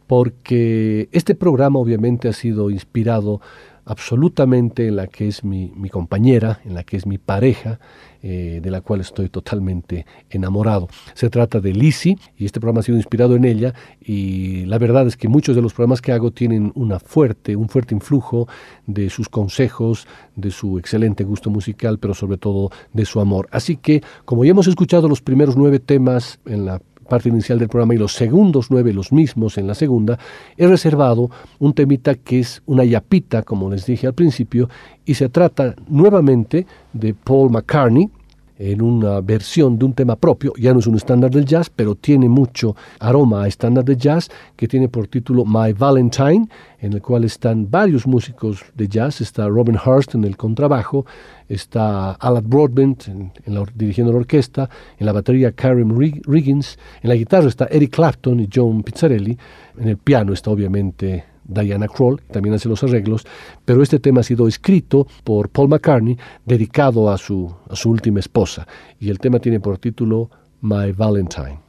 porque 0.08 1.08
este 1.12 1.36
programa 1.36 1.78
obviamente 1.78 2.28
ha 2.28 2.32
sido 2.32 2.70
inspirado 2.70 3.40
absolutamente 3.84 4.88
en 4.88 4.96
la 4.96 5.06
que 5.06 5.28
es 5.28 5.44
mi, 5.44 5.70
compañera, 5.90 6.60
en 6.64 6.74
la 6.74 6.84
que 6.84 6.96
es 6.96 7.06
mi 7.06 7.18
pareja, 7.18 7.78
eh, 8.22 8.60
de 8.62 8.70
la 8.70 8.80
cual 8.80 9.00
estoy 9.00 9.28
totalmente 9.28 10.06
enamorado. 10.30 10.88
Se 11.12 11.28
trata 11.28 11.60
de 11.60 11.72
Lizzie 11.72 12.16
y 12.38 12.46
este 12.46 12.60
programa 12.60 12.80
ha 12.80 12.82
sido 12.82 12.96
inspirado 12.96 13.36
en 13.36 13.44
ella 13.44 13.74
y 14.00 14.64
la 14.64 14.78
verdad 14.78 15.06
es 15.06 15.16
que 15.16 15.28
muchos 15.28 15.54
de 15.54 15.62
los 15.62 15.74
programas 15.74 16.00
que 16.00 16.12
hago 16.12 16.30
tienen 16.30 16.72
una 16.74 16.98
fuerte, 16.98 17.54
un 17.54 17.68
fuerte 17.68 17.94
influjo 17.94 18.48
de 18.86 19.10
sus 19.10 19.28
consejos, 19.28 20.06
de 20.36 20.50
su 20.50 20.78
excelente 20.78 21.24
gusto 21.24 21.50
musical, 21.50 21.98
pero 21.98 22.14
sobre 22.14 22.38
todo 22.38 22.70
de 22.92 23.04
su 23.04 23.20
amor. 23.20 23.48
Así 23.50 23.76
que, 23.76 24.02
como 24.24 24.44
ya 24.44 24.52
hemos 24.52 24.66
escuchado 24.66 25.08
los 25.08 25.20
primeros 25.20 25.56
nueve 25.56 25.78
temas 25.78 26.40
en 26.46 26.64
la 26.64 26.80
parte 27.04 27.28
inicial 27.28 27.58
del 27.58 27.68
programa 27.68 27.94
y 27.94 27.98
los 27.98 28.14
segundos 28.14 28.66
nueve 28.70 28.92
los 28.92 29.12
mismos 29.12 29.58
en 29.58 29.66
la 29.66 29.74
segunda, 29.74 30.18
he 30.56 30.66
reservado 30.66 31.30
un 31.58 31.72
temita 31.72 32.14
que 32.14 32.40
es 32.40 32.62
una 32.66 32.84
yapita, 32.84 33.42
como 33.42 33.70
les 33.70 33.86
dije 33.86 34.06
al 34.06 34.14
principio, 34.14 34.68
y 35.04 35.14
se 35.14 35.28
trata 35.28 35.74
nuevamente 35.88 36.66
de 36.92 37.14
Paul 37.14 37.50
McCartney, 37.50 38.10
en 38.58 38.82
una 38.82 39.20
versión 39.20 39.78
de 39.78 39.84
un 39.84 39.92
tema 39.92 40.16
propio, 40.16 40.52
ya 40.56 40.72
no 40.72 40.78
es 40.78 40.86
un 40.86 40.96
estándar 40.96 41.30
del 41.30 41.44
jazz, 41.44 41.70
pero 41.70 41.94
tiene 41.94 42.28
mucho 42.28 42.76
aroma 43.00 43.44
a 43.44 43.48
estándar 43.48 43.84
de 43.84 43.96
jazz, 43.96 44.30
que 44.56 44.68
tiene 44.68 44.88
por 44.88 45.08
título 45.08 45.44
My 45.44 45.72
Valentine, 45.72 46.48
en 46.78 46.92
el 46.92 47.02
cual 47.02 47.24
están 47.24 47.70
varios 47.70 48.06
músicos 48.06 48.64
de 48.74 48.88
jazz, 48.88 49.20
está 49.20 49.48
Robin 49.48 49.78
Hurst 49.84 50.14
en 50.14 50.24
el 50.24 50.36
contrabajo, 50.36 51.04
está 51.48 52.12
Alad 52.12 52.44
Broadbent 52.44 53.08
en, 53.08 53.32
en 53.44 53.54
la, 53.54 53.64
dirigiendo 53.74 54.12
la 54.12 54.18
orquesta, 54.18 54.68
en 54.98 55.06
la 55.06 55.12
batería 55.12 55.52
Karen 55.52 55.94
Riggins, 56.24 56.78
en 57.02 57.08
la 57.08 57.16
guitarra 57.16 57.48
está 57.48 57.66
Eric 57.66 57.94
Clapton 57.94 58.40
y 58.40 58.48
John 58.52 58.82
Pizzarelli, 58.82 59.36
en 59.78 59.88
el 59.88 59.96
piano 59.96 60.32
está 60.32 60.50
obviamente 60.50 61.33
Diana 61.44 61.88
Kroll, 61.88 62.20
también 62.30 62.54
hace 62.54 62.68
los 62.68 62.82
arreglos, 62.82 63.26
pero 63.64 63.82
este 63.82 63.98
tema 63.98 64.20
ha 64.20 64.24
sido 64.24 64.48
escrito 64.48 65.06
por 65.24 65.48
Paul 65.48 65.68
McCartney, 65.68 66.18
dedicado 66.44 67.10
a 67.10 67.18
su, 67.18 67.54
a 67.68 67.76
su 67.76 67.90
última 67.90 68.20
esposa, 68.20 68.66
y 68.98 69.10
el 69.10 69.18
tema 69.18 69.38
tiene 69.38 69.60
por 69.60 69.78
título 69.78 70.30
My 70.60 70.92
Valentine. 70.92 71.60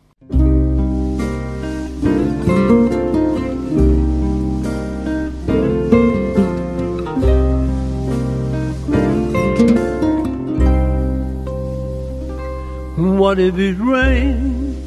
What 12.98 13.40
if 13.40 13.58
it 13.58 13.78
rained? 13.80 14.78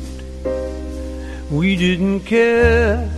We 1.51 1.77
didn't 1.77 2.21
care. 2.21 3.18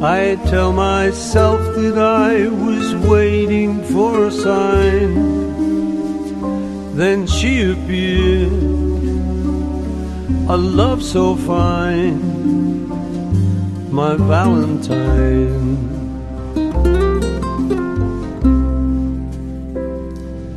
I 0.00 0.36
tell 0.46 0.72
myself 0.72 1.60
that 1.74 1.98
I 1.98 2.46
was 2.46 2.94
waiting 3.10 3.82
for 3.82 4.26
a 4.26 4.30
sign. 4.30 5.10
Then 6.94 7.26
she 7.26 7.72
appeared, 7.72 8.52
a 10.48 10.56
love 10.56 11.02
so 11.02 11.34
fine, 11.34 12.20
my 13.90 14.14
Valentine. 14.14 15.76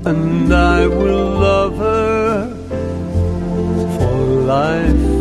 And 0.05 0.53
I 0.53 0.85
will 0.85 1.29
love 1.31 1.77
her 1.77 2.47
for 3.97 4.17
life. 4.45 5.20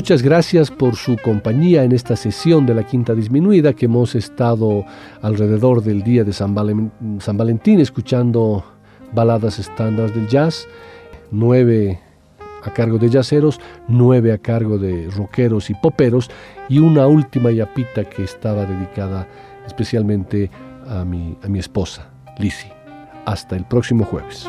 Muchas 0.00 0.22
gracias 0.22 0.70
por 0.70 0.96
su 0.96 1.18
compañía 1.18 1.84
en 1.84 1.92
esta 1.92 2.16
sesión 2.16 2.64
de 2.64 2.72
la 2.74 2.84
Quinta 2.84 3.14
Disminuida 3.14 3.74
que 3.74 3.84
hemos 3.84 4.14
estado 4.14 4.86
alrededor 5.20 5.82
del 5.82 6.02
día 6.02 6.24
de 6.24 6.32
San, 6.32 6.54
Valentín 6.54 7.80
escuchando 7.80 8.64
baladas 9.12 9.58
estándares 9.58 10.14
del 10.14 10.26
jazz, 10.26 10.66
nueve 11.30 12.00
a 12.64 12.72
cargo 12.72 12.96
de 12.96 13.10
jazzeros, 13.10 13.60
nueve 13.88 14.32
a 14.32 14.38
cargo 14.38 14.78
de 14.78 15.06
rockeros 15.10 15.68
y 15.68 15.74
poperos 15.74 16.30
y 16.70 16.78
una 16.78 17.06
última 17.06 17.50
yapita 17.50 18.04
que 18.04 18.24
estaba 18.24 18.64
dedicada 18.64 19.28
especialmente 19.66 20.50
a 20.88 21.04
mi, 21.04 21.36
a 21.42 21.48
mi 21.48 21.58
esposa, 21.58 22.08
Lizzie. 22.38 22.72
Hasta 23.26 23.54
el 23.54 23.66
próximo 23.66 24.06
jueves. 24.06 24.48